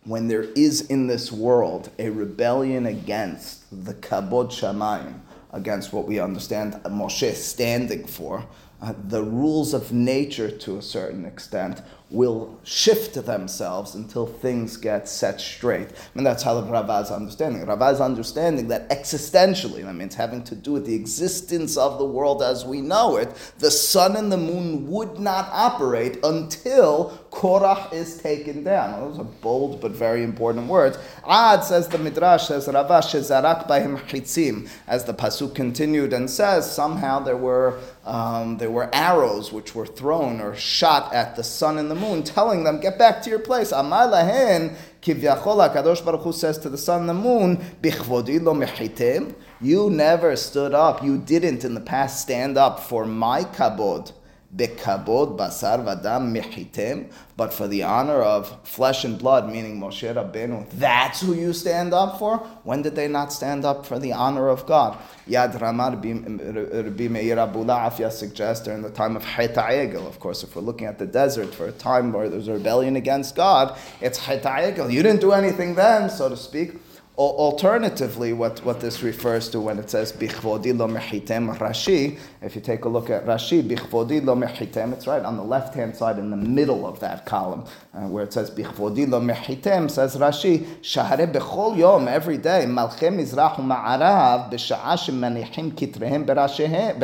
when 0.06 0.28
there 0.28 0.44
is 0.54 0.82
in 0.82 1.08
this 1.08 1.32
world 1.32 1.90
a 1.98 2.08
rebellion 2.08 2.86
against 2.86 3.64
the 3.84 3.92
kabod 3.92 4.50
shamayim, 4.50 5.18
against 5.50 5.92
what 5.92 6.06
we 6.06 6.20
understand 6.20 6.74
Moshe 6.84 7.34
standing 7.34 8.06
for, 8.06 8.46
uh, 8.80 8.92
the 9.08 9.22
rules 9.22 9.72
of 9.72 9.90
nature 9.90 10.50
to 10.50 10.76
a 10.76 10.82
certain 10.82 11.24
extent 11.24 11.80
will 12.10 12.60
shift 12.62 13.14
themselves 13.14 13.94
until 13.94 14.26
things 14.26 14.76
get 14.76 15.08
set 15.08 15.40
straight. 15.40 15.88
I 15.88 15.94
mean, 16.14 16.24
that's 16.24 16.42
how 16.42 16.60
the 16.60 16.70
Rava's 16.70 17.10
understanding. 17.10 17.64
Rava's 17.64 18.00
understanding 18.00 18.68
that 18.68 18.88
existentially, 18.90 19.82
that 19.82 19.94
means 19.94 20.14
having 20.14 20.44
to 20.44 20.54
do 20.54 20.72
with 20.72 20.86
the 20.86 20.94
existence 20.94 21.76
of 21.76 21.98
the 21.98 22.04
world 22.04 22.42
as 22.42 22.64
we 22.64 22.80
know 22.80 23.16
it, 23.16 23.34
the 23.58 23.70
sun 23.70 24.14
and 24.14 24.30
the 24.30 24.36
moon 24.36 24.88
would 24.88 25.18
not 25.18 25.48
operate 25.50 26.18
until 26.22 27.25
Korach 27.36 27.92
is 27.92 28.16
taken 28.16 28.64
down. 28.64 28.98
Those 28.98 29.18
are 29.18 29.24
bold 29.24 29.82
but 29.82 29.90
very 29.90 30.24
important 30.24 30.68
words. 30.68 30.96
Ad 31.28 31.62
says 31.64 31.86
the 31.86 31.98
Midrash, 31.98 32.48
says 32.48 32.66
Rava, 32.66 33.00
shezarak 33.00 33.68
bahim 33.68 33.98
chitzim. 34.08 34.66
As 34.86 35.04
the 35.04 35.12
Pasuk 35.12 35.54
continued 35.54 36.14
and 36.14 36.30
says, 36.30 36.70
somehow 36.70 37.18
there 37.18 37.36
were, 37.36 37.78
um, 38.06 38.56
there 38.56 38.70
were 38.70 38.88
arrows 38.94 39.52
which 39.52 39.74
were 39.74 39.84
thrown 39.84 40.40
or 40.40 40.56
shot 40.56 41.12
at 41.12 41.36
the 41.36 41.44
sun 41.44 41.76
and 41.76 41.90
the 41.90 41.94
moon, 41.94 42.22
telling 42.22 42.64
them, 42.64 42.80
get 42.80 42.98
back 42.98 43.20
to 43.24 43.28
your 43.28 43.38
place. 43.38 43.70
Amar 43.70 44.06
lahen 44.06 44.74
Kivyachol 45.02 45.74
HaKadosh 45.74 46.02
Baruch 46.06 46.22
Hu 46.22 46.32
says 46.32 46.56
to 46.60 46.70
the 46.70 46.78
sun 46.78 47.00
and 47.00 47.08
the 47.10 47.14
moon, 47.14 47.58
Bichvodi 47.82 48.42
lo 48.42 48.54
mechitem, 48.54 49.34
you 49.60 49.90
never 49.90 50.36
stood 50.36 50.72
up, 50.72 51.04
you 51.04 51.18
didn't 51.18 51.66
in 51.66 51.74
the 51.74 51.82
past 51.82 52.22
stand 52.22 52.56
up 52.56 52.80
for 52.80 53.04
my 53.04 53.42
kabod. 53.44 54.12
Bekabod 54.54 55.36
basar 55.36 55.84
vadam 55.84 56.32
mechitem, 56.32 57.10
but 57.36 57.52
for 57.52 57.66
the 57.66 57.82
honor 57.82 58.22
of 58.22 58.56
flesh 58.66 59.04
and 59.04 59.18
blood, 59.18 59.50
meaning 59.52 59.80
Moshe 59.80 60.14
Rabbeinu, 60.14 60.68
that's 60.70 61.20
who 61.20 61.34
you 61.34 61.52
stand 61.52 61.92
up 61.92 62.18
for? 62.18 62.38
When 62.62 62.82
did 62.82 62.94
they 62.94 63.08
not 63.08 63.32
stand 63.32 63.64
up 63.64 63.84
for 63.84 63.98
the 63.98 64.12
honor 64.12 64.48
of 64.48 64.64
God? 64.66 64.96
Yad 65.28 65.60
Ramah 65.60 65.90
Rabbi 65.90 67.08
Meir 67.08 67.36
Abulafia 67.36 68.10
suggests 68.10 68.64
during 68.64 68.82
the 68.82 68.90
time 68.90 69.16
of 69.16 69.24
Chet 69.26 69.58
Of 69.58 70.20
course, 70.20 70.44
if 70.44 70.54
we're 70.54 70.62
looking 70.62 70.86
at 70.86 70.98
the 70.98 71.06
desert 71.06 71.54
for 71.54 71.66
a 71.66 71.72
time 71.72 72.12
where 72.12 72.28
there's 72.28 72.48
a 72.48 72.54
rebellion 72.54 72.96
against 72.96 73.34
God, 73.34 73.76
it's 74.00 74.24
Chet 74.24 74.44
You 74.90 75.02
didn't 75.02 75.20
do 75.20 75.32
anything 75.32 75.74
then, 75.74 76.08
so 76.08 76.28
to 76.28 76.36
speak. 76.36 76.74
Alternatively, 77.18 78.34
what, 78.34 78.62
what 78.62 78.80
this 78.80 79.02
refers 79.02 79.48
to 79.48 79.58
when 79.58 79.78
it 79.78 79.88
says 79.88 80.12
Bichvodi 80.12 80.76
lo 80.76 80.86
mechitem 80.86 81.56
Rashi, 81.56 82.18
if 82.42 82.54
you 82.54 82.60
take 82.60 82.84
a 82.84 82.90
look 82.90 83.08
at 83.08 83.24
Rashi, 83.24 83.66
Bichvodi 83.66 84.22
lo 84.22 84.36
mechitem, 84.36 84.92
it's 84.92 85.06
right 85.06 85.22
on 85.22 85.38
the 85.38 85.42
left 85.42 85.74
hand 85.74 85.96
side 85.96 86.18
in 86.18 86.28
the 86.28 86.36
middle 86.36 86.86
of 86.86 87.00
that 87.00 87.24
column, 87.24 87.64
uh, 87.94 88.00
where 88.00 88.22
it 88.22 88.34
says 88.34 88.50
Bichvodi 88.50 89.08
lo 89.08 89.18
mechitem, 89.18 89.90
says 89.90 90.14
Rashi, 90.16 90.66
Shahare 90.82 91.32
bechol 91.32 91.78
yom, 91.78 92.06
every 92.06 92.36
day, 92.36 92.66
Malchem 92.68 93.16
Mizrach 93.16 93.54
u'ma'arav, 93.54 94.52
b'sha'a 94.52 94.98
shemanichim 94.98 95.72
kitrehem 95.72 96.26
berosham, 96.26 96.98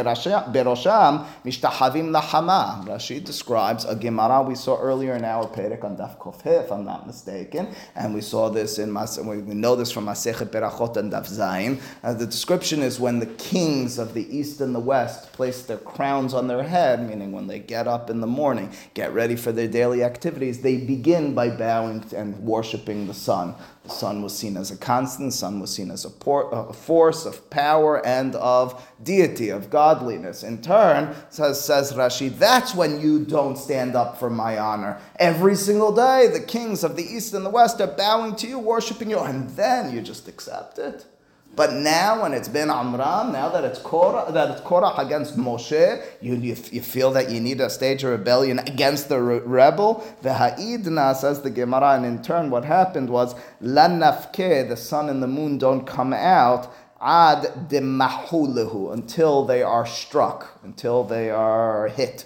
mishtachavim 1.43 2.15
lahama. 2.15 2.87
Rashi 2.87 3.25
describes 3.25 3.87
a 3.87 3.97
Gemara 3.97 4.43
we 4.43 4.57
saw 4.57 4.79
earlier 4.79 5.15
in 5.15 5.25
our 5.25 5.47
Perek 5.47 5.85
on 5.85 5.97
Daf 5.97 6.19
Kof 6.19 6.45
if 6.45 6.71
I'm 6.71 6.85
not 6.85 7.07
mistaken, 7.07 7.69
and 7.95 8.13
we 8.13 8.21
saw 8.21 8.51
this 8.51 8.79
in 8.79 8.93
Mas, 8.93 9.19
we 9.19 9.37
know 9.37 9.75
this 9.75 9.91
from 9.91 10.02
from 10.03 10.13
Masechet 10.13 10.51
Berachot 10.51 10.97
and 10.97 11.13
Zayin. 11.13 11.81
Uh, 12.03 12.15
the 12.15 12.27
description 12.27 12.83
is 12.83 12.99
when 12.99 13.21
the 13.21 13.27
kings 13.27 13.99
of 13.99 14.15
the 14.15 14.37
east 14.37 14.61
and 14.61 14.75
the 14.75 14.81
west 14.81 15.33
place 15.33 15.63
their 15.63 15.79
crowns 15.79 16.35
on 16.35 16.49
their 16.49 16.63
head, 16.63 17.09
meaning 17.09 17.33
when 17.33 17.47
they 17.47 17.59
get 17.59 17.87
up 17.87 18.11
in 18.11 18.21
the 18.21 18.27
morning, 18.27 18.73
get 18.95 19.13
ready 19.13 19.37
for 19.37 19.53
their 19.53 19.69
daily 19.69 20.03
activities, 20.03 20.63
they 20.63 20.79
begin 20.79 21.35
by 21.35 21.49
bowing 21.51 22.05
and 22.15 22.39
worshiping 22.41 23.07
the 23.07 23.15
sun. 23.15 23.55
The 23.85 23.91
sun 23.91 24.23
was 24.23 24.37
seen 24.37 24.57
as 24.57 24.71
a 24.71 24.77
constant, 24.77 25.33
sun 25.33 25.59
was 25.59 25.75
seen 25.75 25.91
as 25.91 26.05
a, 26.05 26.11
por- 26.11 26.49
a 26.53 26.73
force 26.73 27.27
of 27.27 27.51
power 27.51 28.05
and 28.07 28.37
of 28.37 28.81
deity, 29.03 29.49
of 29.49 29.71
godliness. 29.71 30.45
In 30.45 30.63
turn, 30.63 31.17
says, 31.31 31.65
says 31.65 31.93
Rashi, 31.93 32.37
that's 32.39 32.77
when 32.77 33.01
you 33.01 33.25
don't 33.25 33.59
stand 33.59 33.97
up 33.97 34.21
for 34.21 34.31
my 34.31 34.57
honor. 34.57 35.01
Every 35.17 35.57
single 35.57 35.93
day, 35.93 36.29
the 36.33 36.41
kings 36.41 36.85
of 36.85 36.95
the 36.95 37.03
east 37.03 37.35
and 37.35 37.45
the 37.45 37.51
west 37.51 37.81
are 37.81 37.89
bowing 37.89 38.37
to 38.37 38.47
you, 38.47 38.61
worshiping 38.61 39.11
you, 39.11 39.19
and 39.19 39.51
then 39.51 39.93
you 39.93 40.01
just 40.01 40.29
accept 40.29 40.79
it. 40.79 41.05
But 41.55 41.75
now, 41.75 42.23
when 42.23 42.33
it's 42.33 42.49
Ben 42.49 42.71
Amram, 42.71 43.33
now 43.33 43.51
that 43.51 43.63
it's 43.63 43.79
Korah, 43.79 44.33
that 44.33 44.51
it's 44.51 44.61
Korah 44.63 44.95
against 44.97 45.37
Moshe, 45.37 46.03
you, 46.23 46.35
you, 46.37 46.57
you, 46.71 46.81
feel 46.81 47.11
that 47.11 47.31
you 47.31 47.41
need 47.41 47.59
to 47.59 47.69
stage 47.69 48.05
a 48.05 48.09
rebellion 48.09 48.59
against 48.61 49.11
the 49.11 49.21
re- 49.21 49.41
rebel. 49.41 50.03
The 50.23 50.33
Ha'idna 50.33 51.15
says 51.15 51.43
the 51.43 51.51
Gemara, 51.51 51.97
and 51.97 52.07
in 52.07 52.23
turn, 52.23 52.49
what 52.49 52.65
happened 52.65 53.11
was 53.11 53.35
Lanafke, 53.63 54.67
the 54.67 54.79
sun 54.79 55.11
and 55.11 55.23
the 55.23 55.27
moon 55.27 55.59
don't 55.59 55.87
come 55.87 56.15
out 56.15 56.73
ad 57.03 57.69
demahulehu 57.69 58.93
until 58.93 59.45
they 59.45 59.63
are 59.63 59.87
struck, 59.87 60.59
until 60.63 61.05
they 61.05 61.29
are 61.29 61.89
hit. 61.89 62.25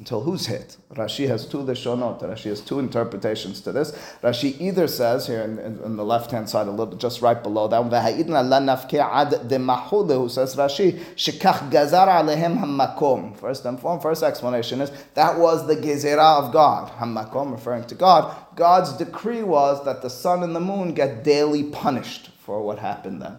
Until 0.00 0.22
who's 0.22 0.46
hit? 0.46 0.78
Rashi 0.94 1.28
has 1.28 1.44
two 1.44 1.58
lishonot. 1.58 2.22
Rashi 2.22 2.44
has 2.44 2.62
two 2.62 2.78
interpretations 2.78 3.60
to 3.60 3.70
this. 3.70 3.92
Rashi 4.22 4.58
either 4.58 4.88
says 4.88 5.26
here 5.26 5.42
in, 5.42 5.58
in, 5.58 5.78
in 5.80 5.96
the 5.96 6.04
left 6.06 6.30
hand 6.30 6.48
side, 6.48 6.68
a 6.68 6.70
little 6.70 6.96
just 6.96 7.20
right 7.20 7.42
below 7.42 7.68
that, 7.68 7.84
who 7.84 7.92
says 10.30 10.56
Rashi, 10.56 10.98
shekach 11.16 11.70
gazar 11.70 12.08
alehem 12.08 12.58
hamakom. 12.58 13.36
First 13.36 13.66
and 13.66 13.78
foremost, 13.78 14.02
first 14.02 14.22
explanation 14.22 14.80
is 14.80 14.90
that 15.12 15.38
was 15.38 15.66
the 15.66 15.76
gezerah 15.76 16.46
of 16.46 16.50
God. 16.50 16.90
Hamakom 16.92 17.52
referring 17.52 17.84
to 17.88 17.94
God. 17.94 18.34
God's 18.56 18.94
decree 18.94 19.42
was 19.42 19.84
that 19.84 20.00
the 20.00 20.08
sun 20.08 20.42
and 20.42 20.56
the 20.56 20.60
moon 20.60 20.94
get 20.94 21.24
daily 21.24 21.64
punished 21.64 22.30
for 22.38 22.62
what 22.62 22.78
happened 22.78 23.20
then. 23.20 23.36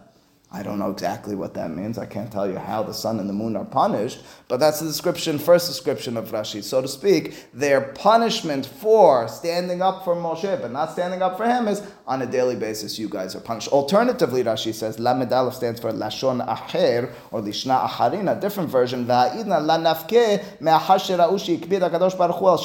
I 0.54 0.62
don't 0.62 0.78
know 0.78 0.90
exactly 0.90 1.34
what 1.34 1.54
that 1.54 1.70
means. 1.70 1.96
I 1.96 2.04
can't 2.04 2.30
tell 2.30 2.46
you 2.46 2.58
how 2.58 2.82
the 2.82 2.92
sun 2.92 3.18
and 3.18 3.28
the 3.28 3.32
moon 3.32 3.56
are 3.56 3.64
punished, 3.64 4.20
but 4.48 4.60
that's 4.60 4.80
the 4.80 4.86
description, 4.86 5.38
first 5.38 5.66
description 5.66 6.18
of 6.18 6.30
Rashi. 6.30 6.62
So 6.62 6.82
to 6.82 6.88
speak, 6.88 7.46
their 7.54 7.80
punishment 7.80 8.66
for 8.66 9.28
standing 9.28 9.80
up 9.80 10.04
for 10.04 10.14
Moshe 10.14 10.60
but 10.60 10.70
not 10.70 10.92
standing 10.92 11.22
up 11.22 11.38
for 11.38 11.46
him 11.46 11.68
is 11.68 11.80
on 12.06 12.22
a 12.22 12.26
daily 12.26 12.56
basis, 12.56 12.98
you 12.98 13.08
guys 13.08 13.34
are 13.34 13.40
punished. 13.40 13.68
Alternatively, 13.68 14.42
Rashi 14.42 14.74
says, 14.74 14.98
Lamed 14.98 15.32
Aleph 15.32 15.54
stands 15.54 15.80
for 15.80 15.92
Lashon 15.92 16.46
Acher 16.46 17.12
or 17.30 17.40
Lishna 17.40 17.88
Acharin, 17.88 18.30
a 18.36 18.40
different 18.40 18.68
version, 18.68 19.06
Va'idna 19.06 19.64
la 19.64 19.78
nafke 19.78 20.60
me'achar 20.60 20.98
shera'u 20.98 21.38
she'ikbid 21.38 21.82
HaKadosh 21.82 22.18
Baruch 22.18 22.36
Hu 22.36 22.48
al 22.48 22.58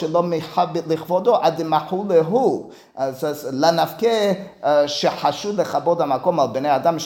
lehu. 2.05 2.73
Uh, 2.95 3.11
it 3.13 3.17
says, 3.17 3.45
uh, 3.45 3.51
ha'makom 5.63 6.39
al 6.39 6.53
bnei 6.53 6.69
adam. 6.69 6.97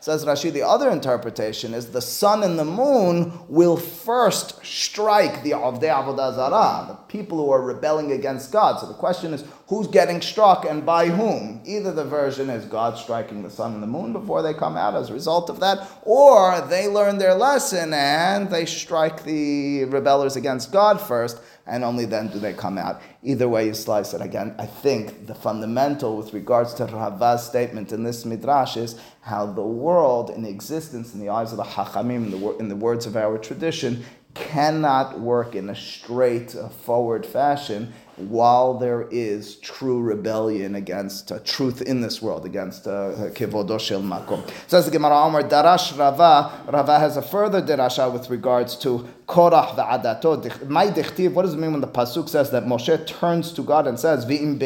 Says 0.00 0.24
Rashi, 0.24 0.52
the 0.52 0.62
other 0.62 0.90
interpretation 0.90 1.74
is 1.74 1.90
the 1.90 2.00
sun 2.00 2.42
and 2.42 2.58
the 2.58 2.64
moon 2.64 3.32
will 3.48 3.76
first 3.76 4.64
strike 4.64 5.42
the 5.42 5.52
Avdei 5.52 5.90
Avodah 5.90 6.34
Zarah, 6.34 6.86
the 6.88 6.94
people 7.08 7.38
who 7.38 7.50
are 7.50 7.62
rebelling 7.62 8.12
against 8.12 8.52
God. 8.52 8.80
So 8.80 8.86
the 8.86 8.94
question 8.94 9.32
is, 9.34 9.44
who's 9.70 9.86
getting 9.86 10.20
struck 10.20 10.64
and 10.64 10.84
by 10.84 11.06
whom? 11.06 11.62
Either 11.64 11.92
the 11.92 12.04
version 12.04 12.50
is 12.50 12.64
God 12.64 12.98
striking 12.98 13.44
the 13.44 13.48
sun 13.48 13.72
and 13.72 13.80
the 13.80 13.86
moon 13.86 14.12
before 14.12 14.42
they 14.42 14.52
come 14.52 14.76
out 14.76 14.96
as 14.96 15.10
a 15.10 15.14
result 15.14 15.48
of 15.48 15.60
that, 15.60 15.88
or 16.02 16.60
they 16.62 16.88
learn 16.88 17.18
their 17.18 17.34
lesson 17.34 17.94
and 17.94 18.50
they 18.50 18.66
strike 18.66 19.22
the 19.22 19.84
rebellers 19.84 20.34
against 20.34 20.72
God 20.72 21.00
first 21.00 21.40
and 21.68 21.84
only 21.84 22.04
then 22.04 22.26
do 22.26 22.40
they 22.40 22.52
come 22.52 22.78
out. 22.78 23.00
Either 23.22 23.48
way 23.48 23.66
you 23.66 23.74
slice 23.74 24.12
it. 24.12 24.20
Again, 24.20 24.56
I 24.58 24.66
think 24.66 25.28
the 25.28 25.36
fundamental 25.36 26.16
with 26.16 26.34
regards 26.34 26.74
to 26.74 26.86
Rava's 26.86 27.46
statement 27.46 27.92
in 27.92 28.02
this 28.02 28.24
midrash 28.24 28.76
is 28.76 29.00
how 29.20 29.46
the 29.46 29.62
world 29.62 30.30
in 30.30 30.44
existence 30.44 31.14
in 31.14 31.20
the 31.20 31.28
eyes 31.28 31.52
of 31.52 31.58
the 31.58 31.62
Hachamim, 31.62 32.24
in 32.24 32.30
the, 32.32 32.56
in 32.56 32.68
the 32.68 32.74
words 32.74 33.06
of 33.06 33.14
our 33.14 33.38
tradition, 33.38 34.04
cannot 34.34 35.20
work 35.20 35.54
in 35.54 35.70
a 35.70 35.76
straight, 35.76 36.56
forward 36.84 37.24
fashion 37.24 37.92
while 38.28 38.74
there 38.74 39.08
is 39.10 39.56
true 39.56 40.00
rebellion 40.00 40.74
against 40.74 41.32
uh, 41.32 41.38
truth 41.44 41.82
in 41.82 42.00
this 42.00 42.20
world, 42.20 42.44
against 42.44 42.86
uh, 42.86 43.30
kevodo 43.34 43.78
shel 43.80 44.02
makom. 44.02 44.48
Says 44.68 44.84
the 44.86 44.90
Gemara 44.90 45.24
Omar, 45.24 45.42
Darash 45.42 45.96
Rava, 45.98 46.64
Rava 46.70 46.98
has 46.98 47.16
a 47.16 47.22
further 47.22 47.62
derasha 47.62 48.12
with 48.12 48.30
regards 48.30 48.76
to 48.76 49.08
Korach 49.26 49.76
va'adato. 49.76 50.68
My 50.68 50.88
dichtiv, 50.88 51.32
what 51.32 51.42
does 51.42 51.54
it 51.54 51.58
mean 51.58 51.72
when 51.72 51.80
the 51.80 51.86
Pasuk 51.86 52.28
says 52.28 52.50
that 52.50 52.64
Moshe 52.64 53.06
turns 53.06 53.52
to 53.52 53.62
God 53.62 53.86
and 53.86 53.98
says, 53.98 54.26
V'im 54.26 54.58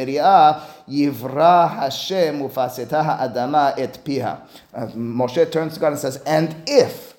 yivra 0.89 1.71
Hashem 1.75 2.41
ufaseta 2.41 3.19
adama 3.19 3.75
et 3.79 4.05
piha. 4.05 4.41
Uh, 4.73 4.87
Moshe 4.89 5.51
turns 5.51 5.75
to 5.75 5.81
God 5.81 5.93
and 5.93 5.99
says, 5.99 6.17
and 6.27 6.57
if 6.67 7.14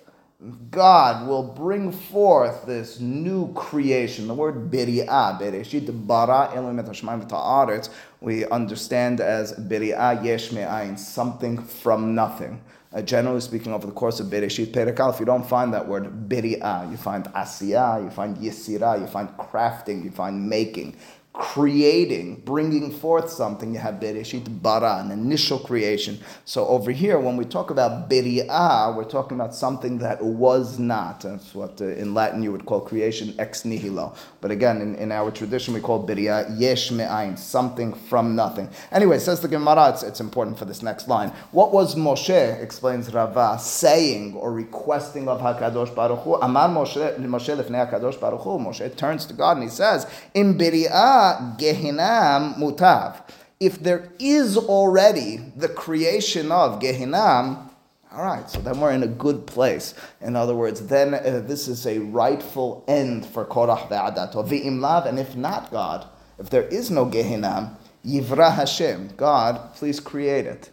God 0.70 1.28
will 1.28 1.44
bring 1.44 1.92
forth 1.92 2.66
this 2.66 3.00
new 3.00 3.52
creation. 3.54 4.28
The 4.28 4.34
word 4.34 4.70
biri'ah, 4.70 5.40
bereshit 5.40 6.06
bara 6.06 6.52
elohim 6.54 6.80
et 6.80 6.86
hashmayim 6.86 7.90
we 8.22 8.46
understand 8.48 9.22
as 9.22 9.54
biri'ah 9.54 10.24
yesh 10.24 10.52
me'ayin, 10.52 11.00
something 11.00 11.58
from 11.58 12.14
nothing. 12.14 12.62
Uh, 12.94 13.02
generally 13.02 13.42
speaking, 13.42 13.74
over 13.74 13.88
the 13.88 13.94
course 13.94 14.22
of 14.22 14.28
Bereshit 14.28 14.68
Perikal, 14.68 15.14
if 15.14 15.20
you 15.20 15.26
don't 15.26 15.46
find 15.46 15.74
that 15.74 15.86
word 15.86 16.30
biri'ah, 16.30 16.90
you 16.90 16.96
find 16.96 17.26
asiyah, 17.26 18.04
you 18.04 18.10
find 18.10 18.38
yisirah, 18.38 19.02
you 19.02 19.08
find 19.08 19.28
crafting, 19.38 20.04
you 20.04 20.12
find 20.12 20.48
making 20.48 20.96
creating, 21.38 22.42
bringing 22.46 22.90
forth 22.90 23.30
something, 23.30 23.74
you 23.74 23.80
have 23.80 23.96
Bereshit 23.96 24.62
bara, 24.62 25.02
an 25.04 25.12
initial 25.12 25.60
creation. 25.60 26.18
So 26.46 26.66
over 26.68 26.92
here, 26.92 27.20
when 27.20 27.36
we 27.36 27.44
talk 27.44 27.72
about 27.72 28.10
Beri'ah, 28.10 28.96
we're 28.96 29.04
talking 29.04 29.38
about 29.38 29.54
something 29.54 29.98
that 29.98 30.24
was 30.24 30.80
not. 30.80 31.22
That's 31.22 31.54
what 31.54 31.82
uh, 31.82 31.88
in 31.88 32.14
Latin 32.14 32.42
you 32.42 32.54
would 32.54 32.66
call 32.66 32.80
creation 32.80 33.36
ex 33.38 33.66
nihilo. 33.66 34.16
But 34.40 34.52
again, 34.52 34.82
in, 34.82 34.96
in 34.96 35.12
our 35.12 35.30
tradition, 35.30 35.74
we 35.74 35.82
call 35.82 36.08
Beri'ah 36.08 36.58
yesh 36.58 36.92
me'ain, 36.92 37.36
something 37.36 37.94
from 37.94 38.36
nothing. 38.36 38.70
Anyway, 38.94 39.20
says 39.20 39.42
the 39.42 39.50
Gemara, 39.50 39.90
it's, 39.90 40.04
it's 40.04 40.22
important 40.22 40.58
for 40.58 40.64
this 40.64 40.82
next 40.82 41.10
line. 41.10 41.30
What 41.52 41.74
was 41.74 41.96
Moshe, 41.96 42.62
explains 42.62 43.14
Rava, 43.14 43.58
saying 43.60 44.36
or 44.36 44.54
requesting 44.54 45.28
of 45.28 45.42
HaKadosh 45.42 45.94
Baruch 45.94 46.20
Hu? 46.20 46.36
Amar 46.36 46.70
Moshe, 46.70 47.18
Moshe 47.18 47.56
HaKadosh 47.56 48.22
Baruch 48.22 48.42
Hu. 48.42 48.58
Moshe 48.58 48.96
turns 48.96 49.26
to 49.26 49.34
God 49.34 49.58
and 49.58 49.64
he 49.64 49.70
says, 49.70 50.08
In 50.34 50.58
Beri'ah, 50.58 51.25
Gehinam 51.58 52.56
mutav. 52.58 53.22
If 53.60 53.80
there 53.80 54.12
is 54.20 54.58
already 54.58 55.38
the 55.56 55.70
creation 55.70 56.52
of 56.52 56.80
Gehinam, 56.80 57.70
all 58.12 58.24
right, 58.24 58.50
so 58.50 58.60
then 58.62 58.80
we're 58.80 58.92
in 58.92 59.04
a 59.04 59.08
good 59.08 59.46
place. 59.46 59.94
In 60.22 60.36
other 60.36 60.56
words, 60.56 60.88
then 60.88 61.14
uh, 61.14 61.42
this 61.46 61.68
is 61.68 61.86
a 61.86 62.00
rightful 62.00 62.84
end 62.88 63.26
for 63.26 63.46
Korach 63.46 63.90
ve'adato. 63.90 64.48
V'im 64.48 64.80
lav, 64.80 65.06
and 65.06 65.20
if 65.20 65.36
not 65.36 65.70
God, 65.72 66.08
if 66.40 66.50
there 66.50 66.64
is 66.64 66.90
no 66.90 67.06
Gehinam, 67.06 67.76
Yivra 68.06 68.54
Hashem, 68.54 69.10
God, 69.18 69.74
please 69.76 70.00
create 70.00 70.46
it. 70.46 70.70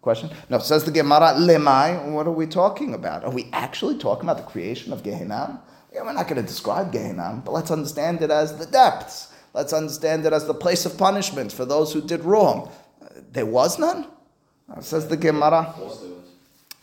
Question? 0.00 0.30
No, 0.48 0.58
says 0.58 0.84
the 0.84 0.90
Gemara, 0.90 1.34
Lemai, 1.36 2.10
what 2.10 2.26
are 2.26 2.32
we 2.32 2.46
talking 2.46 2.94
about? 2.94 3.22
Are 3.22 3.30
we 3.30 3.50
actually 3.52 3.98
talking 3.98 4.24
about 4.24 4.38
the 4.38 4.50
creation 4.50 4.92
of 4.92 5.02
Gehinam? 5.02 5.60
Yeah, 5.92 6.02
we're 6.02 6.12
not 6.12 6.26
going 6.26 6.40
to 6.40 6.46
describe 6.46 6.92
Gehinam, 6.92 7.44
but 7.44 7.52
let's 7.52 7.70
understand 7.70 8.22
it 8.22 8.30
as 8.30 8.56
the 8.56 8.66
depths. 8.66 9.29
Let's 9.52 9.72
understand 9.72 10.24
it 10.26 10.32
as 10.32 10.46
the 10.46 10.54
place 10.54 10.86
of 10.86 10.96
punishment 10.96 11.52
for 11.52 11.64
those 11.64 11.92
who 11.92 12.00
did 12.00 12.24
wrong. 12.24 12.70
There 13.32 13.46
was 13.46 13.78
none? 13.78 14.06
Says 14.80 15.08
the 15.08 15.16
Gemara. 15.16 15.74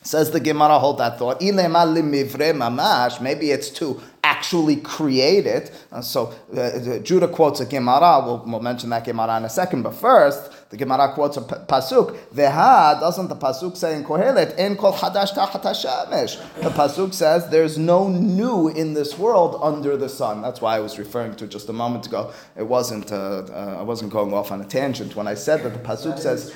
Says 0.01 0.31
the 0.31 0.39
Gemara, 0.39 0.79
hold 0.79 0.99
that 0.99 1.19
thought. 1.19 1.41
Maybe 1.41 3.51
it's 3.51 3.69
to 3.71 4.01
actually 4.23 4.77
create 4.77 5.45
it. 5.45 5.71
So 6.01 6.33
uh, 6.55 6.99
Judah 6.99 7.27
quotes 7.27 7.59
a 7.59 7.65
Gemara. 7.65 8.21
We'll, 8.25 8.43
we'll, 8.45 8.61
mention 8.61 8.89
that 8.91 9.05
Gemara 9.05 9.37
in 9.37 9.45
a 9.45 9.49
second. 9.49 9.83
But 9.83 9.95
first, 9.95 10.51
the 10.69 10.75
Gemara 10.75 11.13
quotes 11.13 11.37
a 11.37 11.41
pasuk. 11.41 12.17
Veha 12.33 12.99
doesn't 12.99 13.29
the 13.29 13.35
pasuk 13.35 13.77
say 13.77 13.95
in 13.95 14.03
Kohelet 14.03 14.53
en 14.57 14.75
kol 14.75 14.91
hadash 14.91 15.33
The 15.33 16.69
pasuk 16.69 17.13
says 17.13 17.49
there's 17.49 17.77
no 17.77 18.09
new 18.09 18.67
in 18.67 18.93
this 18.93 19.17
world 19.17 19.57
under 19.61 19.95
the 19.95 20.09
sun. 20.09 20.41
That's 20.41 20.59
why 20.59 20.75
I 20.75 20.79
was 20.79 20.99
referring 20.99 21.35
to 21.37 21.47
just 21.47 21.69
a 21.69 21.73
moment 21.73 22.07
ago. 22.07 22.33
It 22.57 22.67
wasn't. 22.67 23.11
Uh, 23.11 23.43
uh 23.49 23.77
I 23.79 23.83
wasn't 23.83 24.11
going 24.11 24.33
off 24.33 24.51
on 24.51 24.59
a 24.59 24.65
tangent 24.65 25.15
when 25.15 25.27
I 25.27 25.35
said 25.35 25.63
that 25.63 25.73
the 25.73 25.79
pasuk 25.79 26.19
says. 26.19 26.53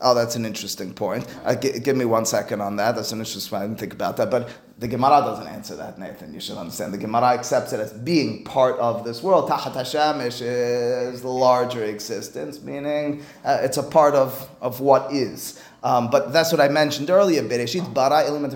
Oh, 0.00 0.14
that's 0.14 0.36
an 0.36 0.44
interesting 0.44 0.92
point. 0.92 1.26
Uh, 1.44 1.54
g- 1.54 1.78
give 1.80 1.96
me 1.96 2.04
one 2.04 2.26
second 2.26 2.60
on 2.60 2.76
that. 2.76 2.96
That's 2.96 3.12
an 3.12 3.18
interesting. 3.18 3.58
I 3.58 3.62
didn't 3.66 3.78
think 3.78 3.94
about 3.94 4.16
that, 4.18 4.30
but 4.30 4.48
the 4.78 4.88
Gemara 4.88 5.22
doesn't 5.22 5.46
answer 5.46 5.74
that, 5.76 5.98
Nathan. 5.98 6.34
You 6.34 6.40
should 6.40 6.58
understand. 6.58 6.92
The 6.92 6.98
Gemara 6.98 7.28
accepts 7.28 7.72
it 7.72 7.80
as 7.80 7.94
being 7.94 8.44
part 8.44 8.78
of 8.78 9.04
this 9.04 9.22
world. 9.22 9.48
Tahat 9.48 9.72
Hashemish 9.72 10.42
is 10.42 11.22
the 11.22 11.28
larger 11.28 11.84
existence, 11.84 12.60
meaning 12.60 13.24
uh, 13.42 13.60
it's 13.62 13.78
a 13.78 13.82
part 13.82 14.14
of, 14.14 14.50
of 14.60 14.80
what 14.80 15.10
is. 15.12 15.62
Um, 15.82 16.10
but 16.10 16.30
that's 16.32 16.52
what 16.52 16.60
I 16.60 16.68
mentioned 16.68 17.08
earlier. 17.08 17.42
Bereshit 17.42 17.94
bara 17.94 18.24
Elohim 18.26 18.50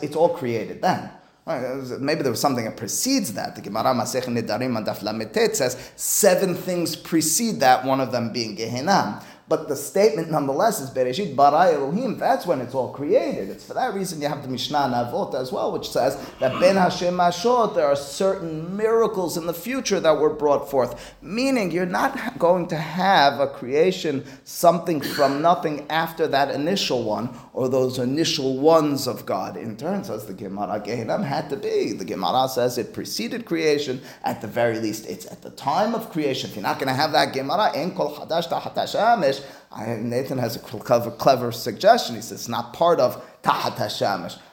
It's 0.00 0.16
all 0.16 0.30
created 0.30 0.80
then. 0.80 1.10
Maybe 1.44 2.22
there 2.22 2.30
was 2.30 2.40
something 2.40 2.64
that 2.64 2.76
precedes 2.76 3.32
that. 3.32 3.56
The 3.56 3.62
Gemara 3.62 3.92
Masech 3.94 4.24
Nedarim 4.24 4.82
Daf 4.86 5.02
Lamed 5.02 5.34
Tet 5.34 5.56
says 5.56 5.76
seven 5.96 6.54
things 6.54 6.94
precede 6.94 7.60
that, 7.60 7.84
one 7.84 8.00
of 8.00 8.12
them 8.12 8.32
being 8.32 8.54
Gehenna. 8.54 9.22
But 9.52 9.68
the 9.68 9.76
statement 9.76 10.30
nonetheless 10.30 10.80
is 10.80 10.88
Bereshit 10.88 11.36
bara 11.36 11.74
Elohim. 11.74 12.16
That's 12.16 12.46
when 12.46 12.62
it's 12.62 12.74
all 12.74 12.90
created. 12.90 13.50
It's 13.50 13.66
for 13.66 13.74
that 13.74 13.92
reason 13.92 14.22
you 14.22 14.28
have 14.28 14.40
the 14.40 14.48
Mishnah 14.48 14.78
Navot 14.78 15.34
as 15.34 15.52
well, 15.52 15.70
which 15.72 15.90
says 15.90 16.16
that 16.40 16.58
Ben 16.58 16.76
Hashem 16.76 17.14
Mashot, 17.14 17.74
there 17.74 17.84
are 17.84 17.94
certain 17.94 18.74
miracles 18.74 19.36
in 19.36 19.44
the 19.44 19.52
future 19.52 20.00
that 20.00 20.18
were 20.18 20.32
brought 20.32 20.70
forth. 20.70 21.14
Meaning 21.20 21.70
you're 21.70 21.84
not 21.84 22.38
going 22.38 22.66
to 22.68 22.76
have 22.76 23.40
a 23.40 23.46
creation, 23.46 24.24
something 24.44 25.02
from 25.02 25.42
nothing 25.42 25.84
after 25.90 26.26
that 26.28 26.50
initial 26.50 27.02
one, 27.02 27.28
or 27.52 27.68
those 27.68 27.98
initial 27.98 28.56
ones 28.56 29.06
of 29.06 29.26
God. 29.26 29.58
In 29.58 29.76
turn, 29.76 30.02
says 30.02 30.24
the 30.24 30.32
Gemara, 30.32 30.80
Gehinam 30.80 31.24
had 31.24 31.50
to 31.50 31.58
be. 31.58 31.92
The 31.92 32.06
Gemara 32.06 32.48
says 32.48 32.78
it 32.78 32.94
preceded 32.94 33.44
creation. 33.44 34.00
At 34.24 34.40
the 34.40 34.46
very 34.46 34.80
least, 34.80 35.04
it's 35.04 35.26
at 35.30 35.42
the 35.42 35.50
time 35.50 35.94
of 35.94 36.08
creation. 36.10 36.48
If 36.48 36.56
you're 36.56 36.62
not 36.62 36.78
going 36.78 36.88
to 36.88 36.94
have 36.94 37.12
that 37.12 37.34
Gemara, 37.34 37.70
En 37.76 37.94
Kol 37.94 38.12
Hadash 39.72 40.02
Nathan 40.02 40.38
has 40.38 40.56
a 40.56 40.58
clever, 40.58 41.10
clever 41.10 41.52
suggestion. 41.52 42.16
He 42.16 42.22
says 42.22 42.32
it's 42.32 42.48
not 42.48 42.72
part 42.72 43.00
of 43.00 43.22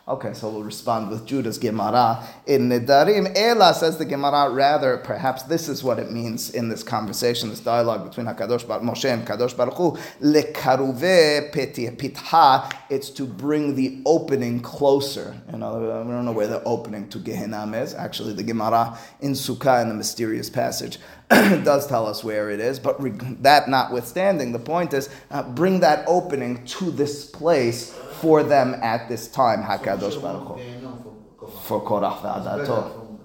Okay, 0.09 0.33
so 0.33 0.49
we'll 0.49 0.63
respond 0.63 1.11
with 1.11 1.27
Judah's 1.27 1.59
Gemara. 1.59 2.23
In 2.47 2.67
Nedarim, 2.67 3.31
Ela 3.37 3.75
says 3.75 3.99
the 3.99 4.05
Gemara, 4.05 4.49
rather, 4.49 4.97
perhaps 4.97 5.43
this 5.43 5.69
is 5.69 5.83
what 5.83 5.99
it 5.99 6.11
means 6.11 6.49
in 6.49 6.67
this 6.67 6.81
conversation, 6.81 7.49
this 7.49 7.59
dialogue 7.59 8.09
between 8.09 8.25
HaKadosh 8.25 8.67
Baruch 8.67 8.81
Moshe 8.81 9.05
and 9.05 9.27
Kadosh 9.27 9.55
Baruch 9.55 9.75
Hu. 9.75 9.91
Lekaruve 10.19 11.51
pitha, 11.51 12.69
it's 12.89 13.11
to 13.11 13.27
bring 13.27 13.75
the 13.75 14.01
opening 14.07 14.61
closer. 14.61 15.39
You 15.51 15.59
know, 15.59 15.77
we 15.77 16.11
don't 16.11 16.25
know 16.25 16.31
where 16.31 16.47
the 16.47 16.63
opening 16.63 17.07
to 17.09 17.19
Gehenna 17.19 17.67
is. 17.77 17.93
Actually, 17.93 18.33
the 18.33 18.41
Gemara 18.41 18.97
in 19.21 19.33
Sukkah, 19.33 19.83
in 19.83 19.89
the 19.89 19.93
mysterious 19.93 20.49
passage, 20.49 20.97
does 21.29 21.85
tell 21.85 22.07
us 22.07 22.23
where 22.23 22.49
it 22.49 22.59
is. 22.59 22.79
But 22.79 22.97
that 23.43 23.69
notwithstanding, 23.69 24.53
the 24.53 24.59
point 24.59 24.95
is, 24.95 25.09
uh, 25.29 25.43
bring 25.43 25.81
that 25.81 26.03
opening 26.07 26.65
to 26.65 26.89
this 26.89 27.25
place 27.25 27.95
for 28.21 28.43
them 28.43 28.75
at 28.81 29.09
this 29.09 29.27
time, 29.27 29.63
Hakadosh 29.63 30.21
Baruch 30.21 30.59
Hu. 30.59 31.47
For 31.63 31.81
Korach 31.81 32.21
v'Adato. 32.21 33.17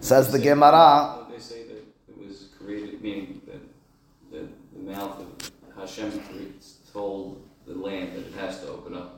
Says 0.00 0.32
the 0.32 0.38
Gemara. 0.38 1.26
They 1.30 1.38
say 1.38 1.62
that 1.64 1.76
it 2.08 2.18
was 2.18 2.48
created, 2.58 3.00
meaning 3.02 3.40
that 3.46 3.60
the, 4.32 4.48
the 4.76 4.92
mouth 4.92 5.20
of 5.20 5.52
Hashem 5.78 6.22
told 6.92 7.42
the 7.66 7.74
land 7.74 8.16
that 8.16 8.26
it 8.26 8.34
has 8.34 8.60
to 8.60 8.68
open 8.68 8.94
up 8.94 9.17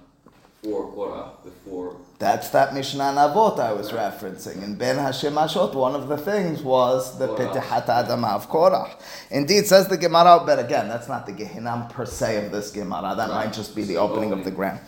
for 0.62 0.92
Korach 0.92 1.42
before. 1.42 1.96
That's 2.18 2.50
that 2.50 2.74
Mishnah 2.74 3.14
Navot 3.14 3.58
I 3.58 3.72
was 3.72 3.92
right. 3.92 4.12
referencing. 4.12 4.62
In 4.62 4.74
Ben 4.74 4.98
Hashem 4.98 5.32
Ashot, 5.34 5.74
one 5.74 5.94
of 5.94 6.08
the 6.08 6.18
things 6.18 6.62
was 6.62 7.18
the 7.18 7.28
Petihat 7.28 7.86
Adama 7.86 8.34
of 8.34 8.50
Korach. 8.50 9.00
Indeed, 9.30 9.66
says 9.66 9.88
the 9.88 9.96
Gemara, 9.96 10.42
but 10.44 10.58
again, 10.58 10.88
that's 10.88 11.08
not 11.08 11.26
the 11.26 11.32
Gehinam 11.32 11.88
per 11.90 12.04
se 12.04 12.44
of 12.44 12.52
this 12.52 12.70
Gemara. 12.70 13.14
That 13.16 13.30
right. 13.30 13.46
might 13.46 13.54
just 13.54 13.74
be 13.74 13.84
the 13.84 13.96
opening, 13.96 14.32
of 14.32 14.44
the 14.44 14.50
ground. 14.50 14.80